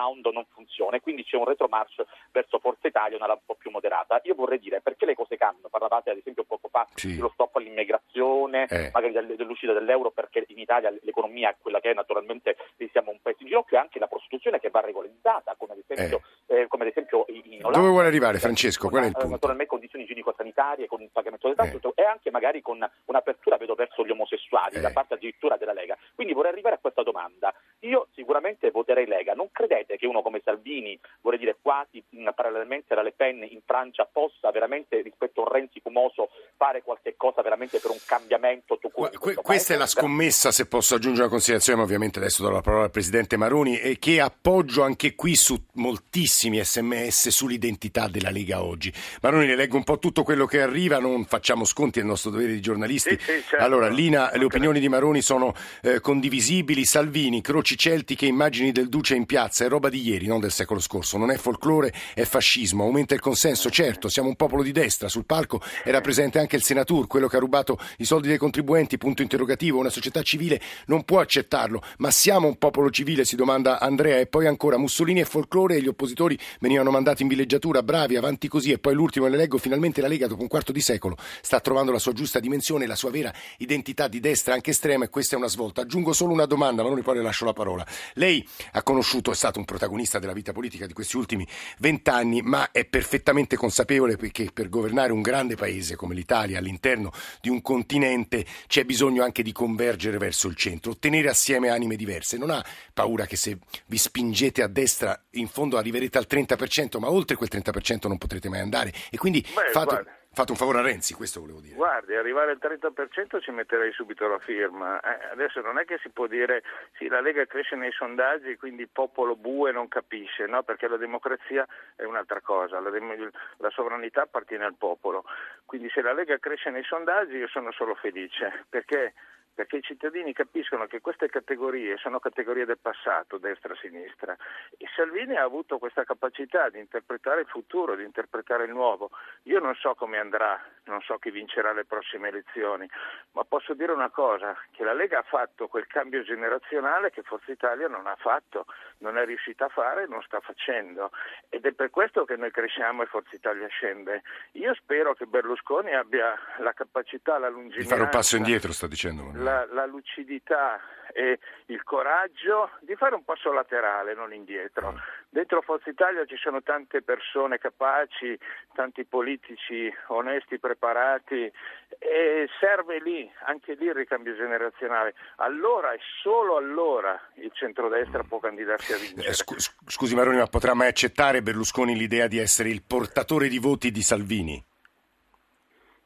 Pound 0.00 0.26
non 0.32 0.46
funziona 0.48 0.96
e 0.96 1.00
quindi 1.00 1.24
c'è 1.24 1.36
un 1.36 1.44
retromarcio 1.44 2.06
verso 2.32 2.58
Forza 2.58 2.88
Italia, 2.88 3.16
una 3.18 3.30
un 3.30 3.40
po' 3.44 3.54
più 3.54 3.70
moderata. 3.70 4.18
Io 4.24 4.34
vorrei 4.34 4.58
dire 4.58 4.80
perché 4.80 5.04
le 5.04 5.14
cose 5.14 5.36
cambiano, 5.36 5.68
parlavate 5.68 6.10
ad 6.10 6.16
esempio 6.16 6.44
poco 6.44 6.68
fa 6.68 6.86
Sì. 6.94 7.14
dello 7.16 7.28
stop 7.34 7.56
all'immigrazione, 7.56 8.66
Eh. 8.68 8.90
magari 8.94 9.12
del- 9.12 9.36
dell'uscita 9.36 9.72
dell'euro 9.74 10.10
perché 10.10 10.44
in 10.48 10.58
Italia 10.58 10.90
l'economia 11.02 11.50
è 11.50 11.56
quella 11.60 11.80
che 11.80 11.90
è, 11.90 11.94
naturalmente 11.94 12.56
siamo 12.92 13.10
un 13.10 13.20
paese 13.20 13.42
in 13.42 13.48
ginocchio 13.48 13.76
e 13.76 13.80
anche 13.80 13.98
la 13.98 14.06
prostituzione 14.08 14.58
che 14.58 14.70
va 14.70 14.80
regolarizzata, 14.80 15.54
come 15.58 15.74
ad 15.74 15.82
esempio, 15.86 16.22
eh, 16.46 16.66
come 16.66 16.84
ad 16.84 16.90
esempio 16.90 17.24
in 17.28 17.58
Olanda. 17.60 17.78
Dove 17.78 17.90
vuole 17.90 18.06
arrivare, 18.08 18.38
Francesco? 18.38 18.88
Qual 18.88 19.02
è 19.02 19.06
il 19.06 19.10
eh, 19.10 19.18
punto? 19.18 19.28
Naturalmente 19.30 19.70
condizioni 19.70 20.04
igienico-sanitarie, 20.04 20.86
con 20.86 21.02
il 21.02 21.10
pagamento 21.12 21.46
del 21.48 21.56
Eh. 21.60 21.70
tasso 21.72 21.92
e 21.94 22.02
anche 22.04 22.30
magari 22.30 22.62
con 22.62 22.78
un'apertura 23.04 23.56
vedo 23.58 23.74
verso 23.74 24.04
gli 24.04 24.10
omosessuali 24.10 24.76
Eh. 24.76 24.80
da 24.80 24.90
parte 24.90 25.14
addirittura 25.14 25.56
della 25.56 25.72
Lega. 25.74 25.96
Quindi 26.14 26.32
vorrei 26.32 26.52
arrivare 26.52 26.76
a 26.76 26.78
questa 26.78 27.02
domanda. 27.02 27.52
Io 27.80 28.08
sicuramente 28.14 28.70
voterei 28.70 29.06
Lega. 29.06 29.34
Non 29.34 29.50
credete 29.50 29.96
che 29.96 30.06
uno 30.06 30.22
come 30.22 30.40
Salvini, 30.44 30.98
vorrei 31.20 31.38
dire 31.38 31.56
quasi 31.60 32.02
mh, 32.08 32.30
parallelamente 32.34 32.92
alla 32.92 33.02
Le 33.02 33.12
Pen 33.12 33.46
in 33.48 33.60
Francia, 33.64 34.08
possa 34.10 34.50
veramente 34.50 35.00
rispetto 35.00 35.40
a 35.40 35.44
un 35.44 35.52
Renzi 35.52 35.80
fumoso 35.80 36.29
fare 36.60 36.82
qualche 36.82 37.14
cosa 37.16 37.40
veramente 37.40 37.78
per 37.78 37.90
un 37.90 37.96
cambiamento 38.04 38.78
Que- 39.18 39.34
questa 39.34 39.72
è 39.72 39.76
la 39.78 39.86
scommessa, 39.86 40.52
se 40.52 40.66
posso 40.66 40.94
aggiungere 40.94 41.22
una 41.22 41.30
considerazione, 41.30 41.78
ma 41.78 41.84
ovviamente 41.84 42.18
adesso 42.18 42.42
do 42.42 42.50
la 42.50 42.60
parola 42.60 42.84
al 42.84 42.90
Presidente 42.90 43.38
Maroni, 43.38 43.78
e 43.78 43.98
che 43.98 44.20
appoggio 44.20 44.82
anche 44.82 45.14
qui 45.14 45.36
su 45.36 45.58
moltissimi 45.74 46.62
sms 46.62 47.28
sull'identità 47.28 48.08
della 48.08 48.28
Lega 48.28 48.62
oggi. 48.62 48.92
Maroni, 49.22 49.46
le 49.46 49.56
leggo 49.56 49.76
un 49.76 49.84
po' 49.84 49.98
tutto 49.98 50.22
quello 50.22 50.44
che 50.44 50.60
arriva, 50.60 50.98
non 50.98 51.24
facciamo 51.24 51.64
sconti, 51.64 51.98
è 51.98 52.02
il 52.02 52.08
nostro 52.08 52.30
dovere 52.30 52.52
di 52.52 52.60
giornalisti. 52.60 53.16
Sì, 53.18 53.18
sì, 53.20 53.42
certo. 53.48 53.64
Allora, 53.64 53.88
Lina, 53.88 54.30
le 54.34 54.44
opinioni 54.44 54.80
di 54.80 54.88
Maroni 54.88 55.22
sono 55.22 55.54
eh, 55.80 56.00
condivisibili, 56.00 56.84
Salvini, 56.84 57.40
croci 57.40 57.78
celtiche, 57.78 58.26
immagini 58.26 58.70
del 58.70 58.90
Duce 58.90 59.14
in 59.14 59.24
piazza, 59.24 59.64
è 59.64 59.68
roba 59.68 59.88
di 59.88 60.06
ieri, 60.06 60.26
non 60.26 60.40
del 60.40 60.52
secolo 60.52 60.80
scorso, 60.80 61.16
non 61.16 61.30
è 61.30 61.36
folklore, 61.36 61.90
è 62.12 62.24
fascismo, 62.24 62.84
aumenta 62.84 63.14
il 63.14 63.20
consenso, 63.20 63.70
certo, 63.70 64.10
siamo 64.10 64.28
un 64.28 64.36
popolo 64.36 64.62
di 64.62 64.72
destra, 64.72 65.08
sul 65.08 65.24
palco 65.24 65.62
era 65.84 66.02
presente 66.02 66.38
anche 66.38 66.49
il 66.56 66.62
Senatur, 66.62 67.06
quello 67.06 67.28
che 67.28 67.36
ha 67.36 67.40
rubato 67.40 67.78
i 67.98 68.04
soldi 68.04 68.28
dei 68.28 68.38
contribuenti, 68.38 68.98
punto 68.98 69.22
interrogativo, 69.22 69.78
una 69.78 69.90
società 69.90 70.22
civile 70.22 70.60
non 70.86 71.04
può 71.04 71.20
accettarlo, 71.20 71.82
ma 71.98 72.10
siamo 72.10 72.48
un 72.48 72.56
popolo 72.56 72.90
civile, 72.90 73.24
si 73.24 73.36
domanda 73.36 73.78
Andrea, 73.80 74.18
e 74.18 74.26
poi 74.26 74.46
ancora 74.46 74.76
Mussolini 74.76 75.20
e 75.20 75.24
folklore 75.24 75.76
e 75.76 75.82
gli 75.82 75.88
oppositori 75.88 76.38
venivano 76.60 76.90
mandati 76.90 77.22
in 77.22 77.28
villeggiatura, 77.28 77.82
bravi, 77.82 78.16
avanti 78.16 78.48
così, 78.48 78.72
e 78.72 78.78
poi 78.78 78.94
l'ultimo, 78.94 79.26
le 79.26 79.36
leggo, 79.36 79.58
finalmente 79.58 80.00
la 80.00 80.08
Lega 80.08 80.26
dopo 80.26 80.42
un 80.42 80.48
quarto 80.48 80.72
di 80.72 80.80
secolo 80.80 81.16
sta 81.40 81.60
trovando 81.60 81.92
la 81.92 81.98
sua 81.98 82.12
giusta 82.12 82.40
dimensione, 82.40 82.86
la 82.86 82.96
sua 82.96 83.10
vera 83.10 83.32
identità 83.58 84.08
di 84.08 84.20
destra 84.20 84.54
anche 84.54 84.70
estrema 84.70 85.04
e 85.04 85.10
questa 85.10 85.34
è 85.34 85.38
una 85.38 85.48
svolta. 85.48 85.82
Aggiungo 85.82 86.12
solo 86.12 86.32
una 86.32 86.46
domanda, 86.46 86.82
Maroni, 86.82 87.02
poi 87.02 87.16
le 87.16 87.22
lascio 87.22 87.44
la 87.44 87.52
parola. 87.52 87.86
Lei 88.14 88.46
ha 88.72 88.82
conosciuto, 88.82 89.30
è 89.30 89.34
stato 89.34 89.58
un 89.58 89.64
protagonista 89.64 90.18
della 90.18 90.32
vita 90.32 90.52
politica 90.52 90.86
di 90.86 90.92
questi 90.92 91.16
ultimi 91.16 91.46
vent'anni, 91.78 92.42
ma 92.42 92.70
è 92.72 92.84
perfettamente 92.84 93.56
consapevole 93.56 94.16
che 94.16 94.50
per 94.52 94.68
governare 94.68 95.12
un 95.12 95.22
grande 95.22 95.54
paese 95.54 95.96
come 95.96 96.14
l'Italia 96.14 96.39
all'interno 96.56 96.78
all'interno 96.80 97.12
di 97.40 97.48
un 97.48 97.60
continente 97.62 98.44
c'è 98.66 98.84
bisogno 98.84 99.22
anche 99.22 99.42
di 99.42 99.52
convergere 99.52 100.18
verso 100.18 100.48
il 100.48 100.56
centro, 100.56 100.96
tenere 100.96 101.28
assieme 101.28 101.68
anime 101.68 101.96
diverse. 101.96 102.38
Non 102.38 102.50
ha 102.50 102.64
paura 102.92 103.26
che 103.26 103.36
se 103.36 103.58
vi 103.86 103.98
spingete 103.98 104.62
a 104.62 104.68
destra 104.68 105.20
in 105.32 105.48
fondo 105.48 105.76
arriverete 105.76 106.18
al 106.18 106.26
30%, 106.28 106.98
ma 106.98 107.10
oltre 107.10 107.36
quel 107.36 107.50
30% 107.52 108.08
non 108.08 108.18
potrete 108.18 108.48
mai 108.48 108.60
andare. 108.60 108.92
E 109.10 109.16
quindi 109.16 109.40
Beh, 109.40 109.70
fate, 109.72 109.86
guarda. 109.86 110.19
Fate 110.32 110.52
un 110.52 110.56
favore 110.56 110.78
a 110.78 110.82
Renzi, 110.82 111.14
questo 111.14 111.40
volevo 111.40 111.60
dire. 111.60 111.74
Guardi, 111.74 112.14
arrivare 112.14 112.52
al 112.52 112.58
30% 112.60 113.40
ci 113.40 113.50
metterei 113.50 113.92
subito 113.92 114.28
la 114.28 114.38
firma. 114.38 115.00
Eh, 115.00 115.32
adesso 115.32 115.60
non 115.60 115.78
è 115.78 115.84
che 115.84 115.98
si 116.02 116.08
può 116.10 116.26
dire 116.26 116.62
sì, 116.96 117.08
la 117.08 117.20
Lega 117.20 117.44
cresce 117.46 117.76
nei 117.76 117.92
sondaggi, 117.92 118.56
quindi 118.56 118.82
il 118.82 118.90
popolo 118.92 119.36
bue 119.36 119.72
non 119.72 119.88
capisce, 119.88 120.46
no? 120.46 120.62
perché 120.62 120.88
la 120.88 120.96
democrazia 120.96 121.66
è 121.96 122.04
un'altra 122.04 122.40
cosa, 122.40 122.80
la, 122.80 122.90
dem- 122.90 123.30
la 123.58 123.70
sovranità 123.70 124.22
appartiene 124.22 124.64
al 124.64 124.76
popolo. 124.76 125.24
Quindi 125.64 125.90
se 125.90 126.00
la 126.00 126.12
Lega 126.12 126.38
cresce 126.38 126.70
nei 126.70 126.84
sondaggi 126.84 127.36
io 127.36 127.48
sono 127.48 127.72
solo 127.72 127.94
felice, 127.94 128.64
perché 128.68 129.14
perché 129.54 129.76
i 129.76 129.82
cittadini 129.82 130.32
capiscono 130.32 130.86
che 130.86 131.00
queste 131.00 131.28
categorie 131.28 131.96
sono 131.98 132.18
categorie 132.18 132.64
del 132.64 132.78
passato, 132.78 133.38
destra-sinistra, 133.38 134.36
e 134.76 134.86
Salvini 134.94 135.36
ha 135.36 135.42
avuto 135.42 135.78
questa 135.78 136.04
capacità 136.04 136.68
di 136.68 136.78
interpretare 136.78 137.42
il 137.42 137.46
futuro, 137.46 137.94
di 137.94 138.04
interpretare 138.04 138.64
il 138.64 138.70
nuovo. 138.70 139.10
Io 139.44 139.60
non 139.60 139.74
so 139.74 139.94
come 139.94 140.18
andrà, 140.18 140.62
non 140.84 141.00
so 141.02 141.18
chi 141.18 141.30
vincerà 141.30 141.72
le 141.72 141.84
prossime 141.84 142.28
elezioni, 142.28 142.88
ma 143.32 143.44
posso 143.44 143.74
dire 143.74 143.92
una 143.92 144.10
cosa, 144.10 144.56
che 144.70 144.84
la 144.84 144.94
Lega 144.94 145.18
ha 145.18 145.22
fatto 145.22 145.68
quel 145.68 145.86
cambio 145.86 146.22
generazionale 146.22 147.10
che 147.10 147.22
Forza 147.22 147.52
Italia 147.52 147.88
non 147.88 148.06
ha 148.06 148.16
fatto, 148.16 148.66
non 148.98 149.18
è 149.18 149.24
riuscita 149.24 149.66
a 149.66 149.68
fare 149.68 150.04
e 150.04 150.06
non 150.06 150.22
sta 150.22 150.40
facendo. 150.40 151.10
Ed 151.48 151.66
è 151.66 151.72
per 151.72 151.90
questo 151.90 152.24
che 152.24 152.36
noi 152.36 152.50
cresciamo 152.50 153.02
e 153.02 153.06
Forza 153.06 153.34
Italia 153.34 153.66
scende. 153.68 154.22
Io 154.52 154.74
spero 154.74 155.14
che 155.14 155.26
Berlusconi 155.26 155.94
abbia 155.94 156.34
la 156.58 156.72
capacità, 156.72 157.38
la 157.38 157.48
Di 157.48 157.54
lungimiranza 157.54 157.94
fare 157.94 158.02
un 158.02 158.10
passo 158.10 158.36
indietro, 158.36 158.72
sta 158.72 158.86
dicendo. 158.86 159.30
la, 159.34 159.49
la 159.70 159.86
lucidità 159.86 160.80
e 161.12 161.38
il 161.66 161.82
coraggio 161.82 162.70
di 162.80 162.94
fare 162.94 163.14
un 163.14 163.24
passo 163.24 163.52
laterale, 163.52 164.14
non 164.14 164.32
indietro. 164.32 164.94
Dentro 165.28 165.60
Forza 165.60 165.90
Italia 165.90 166.24
ci 166.24 166.36
sono 166.36 166.62
tante 166.62 167.02
persone 167.02 167.58
capaci, 167.58 168.38
tanti 168.74 169.04
politici 169.04 169.92
onesti, 170.08 170.58
preparati 170.58 171.50
e 171.98 172.48
serve 172.58 173.00
lì, 173.00 173.30
anche 173.46 173.74
lì 173.74 173.86
il 173.86 173.94
ricambio 173.94 174.34
generazionale. 174.34 175.14
Allora 175.36 175.92
e 175.92 176.00
solo 176.22 176.56
allora 176.56 177.20
il 177.34 177.50
centrodestra 177.52 178.22
può 178.22 178.38
candidarsi 178.38 178.92
a 178.92 178.96
vincere. 178.96 179.28
Eh, 179.28 179.32
scu- 179.32 179.58
scusi 179.86 180.14
Maroni, 180.14 180.38
ma 180.38 180.46
potrà 180.46 180.74
mai 180.74 180.88
accettare 180.88 181.42
Berlusconi 181.42 181.96
l'idea 181.96 182.26
di 182.26 182.38
essere 182.38 182.68
il 182.68 182.82
portatore 182.82 183.48
di 183.48 183.58
voti 183.58 183.90
di 183.90 184.02
Salvini? 184.02 184.64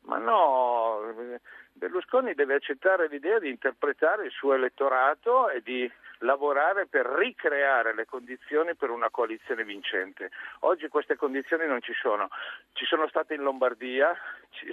Ma 0.06 0.18
no, 0.18 1.00
Berlusconi 1.84 2.32
deve 2.32 2.54
accettare 2.54 3.08
l'idea 3.08 3.38
di 3.38 3.50
interpretare 3.50 4.24
il 4.24 4.30
suo 4.30 4.54
elettorato 4.54 5.50
e 5.50 5.60
di 5.60 5.90
lavorare 6.20 6.86
per 6.86 7.04
ricreare 7.04 7.94
le 7.94 8.06
condizioni 8.06 8.74
per 8.74 8.88
una 8.88 9.10
coalizione 9.10 9.64
vincente. 9.64 10.30
Oggi 10.60 10.88
queste 10.88 11.16
condizioni 11.16 11.66
non 11.66 11.82
ci 11.82 11.92
sono. 11.92 12.30
Ci 12.72 12.86
sono 12.86 13.06
state 13.08 13.34
in 13.34 13.42
Lombardia, 13.42 14.16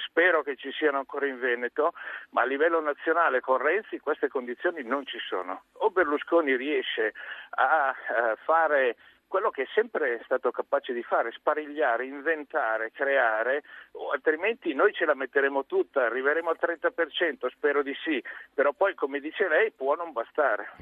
spero 0.08 0.42
che 0.42 0.56
ci 0.56 0.72
siano 0.72 1.00
ancora 1.00 1.26
in 1.26 1.38
Veneto, 1.38 1.92
ma 2.30 2.44
a 2.44 2.46
livello 2.46 2.80
nazionale 2.80 3.42
con 3.42 3.58
Renzi 3.58 4.00
queste 4.00 4.30
condizioni 4.30 4.82
non 4.84 5.06
ci 5.06 5.20
sono. 5.20 5.64
O 5.80 5.90
Berlusconi 5.90 6.56
riesce 6.56 7.14
a 7.50 7.92
eh, 7.92 8.36
fare 8.46 8.96
quello 9.32 9.50
che 9.50 9.62
è 9.62 9.68
sempre 9.74 10.20
stato 10.26 10.52
capace 10.52 10.92
di 10.92 11.04
fare, 11.04 11.32
sparigliare, 11.32 12.06
inventare, 12.06 12.92
creare, 12.92 13.64
altrimenti 14.12 14.74
noi 14.74 14.92
ce 14.92 15.06
la 15.06 15.16
metteremo 15.16 15.66
tutta, 15.66 16.04
arriveremo 16.04 16.50
al 16.50 16.60
30%, 16.60 17.50
spero 17.50 17.82
di 17.82 17.96
sì, 18.04 18.22
però 18.54 18.74
poi 18.74 18.94
come 18.94 19.22
dice 19.22 19.48
lei 19.48 19.72
può 19.72 19.96
non 19.96 20.12
bastare. 20.12 20.74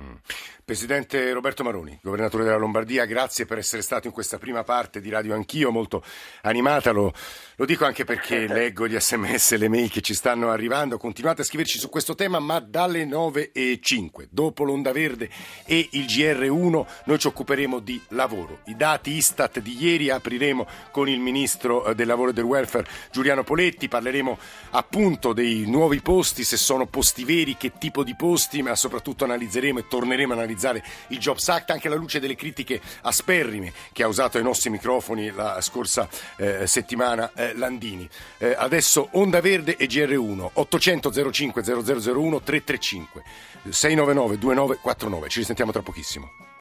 Presidente 0.63 1.32
Roberto 1.34 1.63
Maroni, 1.63 1.98
governatore 2.02 2.43
della 2.43 2.58
Lombardia, 2.58 3.06
grazie 3.06 3.45
per 3.45 3.58
essere 3.58 3.82
stato 3.82 4.08
in 4.08 4.13
questa 4.13 4.38
prima 4.38 4.63
parte 4.63 5.02
di 5.02 5.10
Radio 5.10 5.34
Anch'io, 5.34 5.72
molto 5.72 6.04
animata, 6.43 6.91
lo, 6.91 7.12
lo 7.56 7.65
dico 7.65 7.86
anche 7.86 8.04
perché 8.04 8.45
leggo 8.48 8.88
gli 8.88 9.00
sms 9.00 9.54
e 9.54 9.58
le 9.58 9.69
mail 9.69 9.89
che 9.89 10.02
ci 10.02 10.13
stanno 10.13 10.52
arrivando, 10.52 10.98
continuate 10.98 11.41
a 11.41 11.45
scriverci 11.45 11.80
su 11.80 11.89
questo 11.89 12.13
tema, 12.13 12.39
ma 12.39 12.60
dalle 12.60 13.06
9 13.06 13.52
e 13.52 13.80
5, 13.82 14.28
dopo 14.30 14.63
l'Onda 14.63 14.91
Verde 14.91 15.30
e 15.65 15.89
il 15.93 16.06
GR1, 16.06 16.86
noi 17.06 17.19
ci 17.19 17.28
occuperemo 17.28 17.80
di 17.80 18.00
lavoro. 18.10 18.60
I 18.65 18.76
dati 18.76 19.12
Istat 19.12 19.60
di 19.60 19.76
ieri 19.84 20.10
apriremo 20.10 20.67
con 20.91 21.10
il 21.10 21.19
Ministro 21.19 21.86
eh, 21.86 21.95
del 21.95 22.08
Lavoro 22.08 22.30
e 22.30 22.34
del 22.34 22.43
Welfare 22.43 22.88
Giuliano 23.12 23.43
Poletti, 23.43 23.88
parleremo 23.88 24.38
appunto 24.72 25.34
dei 25.34 25.65
nuovi 25.67 26.02
posti, 26.02 26.43
se 26.43 26.58
sono 26.58 26.86
posti 26.86 27.24
veri, 27.24 27.58
che 27.58 27.74
tipo 27.78 28.04
di 28.04 28.15
posti, 28.15 28.62
ma 28.62 28.76
soprattutto 28.76 29.24
analizzeremo 29.24 29.80
e 29.80 29.88
torneremo 29.88 30.34
a 30.34 30.36
analizzare 30.49 30.83
il 31.07 31.19
Jobs 31.19 31.47
Act 31.49 31.69
anche 31.69 31.88
alla 31.88 31.95
luce 31.95 32.19
delle 32.19 32.35
critiche 32.35 32.81
asperrime 33.01 33.71
che 33.91 34.03
ha 34.03 34.07
usato 34.07 34.38
ai 34.38 34.43
nostri 34.43 34.69
microfoni 34.69 35.31
la 35.31 35.62
scorsa 35.62 36.09
eh, 36.38 36.65
settimana 36.65 37.31
eh, 37.33 37.55
Landini. 37.55 38.09
Eh, 38.38 38.55
adesso 38.57 39.09
Onda 39.12 39.41
Verde 39.41 39.77
e 39.77 39.85
GR1 39.85 40.49
800 40.53 41.31
05 41.31 41.63
0001 41.63 42.41
335 42.41 43.23
699 43.69 44.38
2949. 44.38 45.29
Ci 45.29 45.39
risentiamo 45.39 45.71
tra 45.71 45.81
pochissimo. 45.81 46.48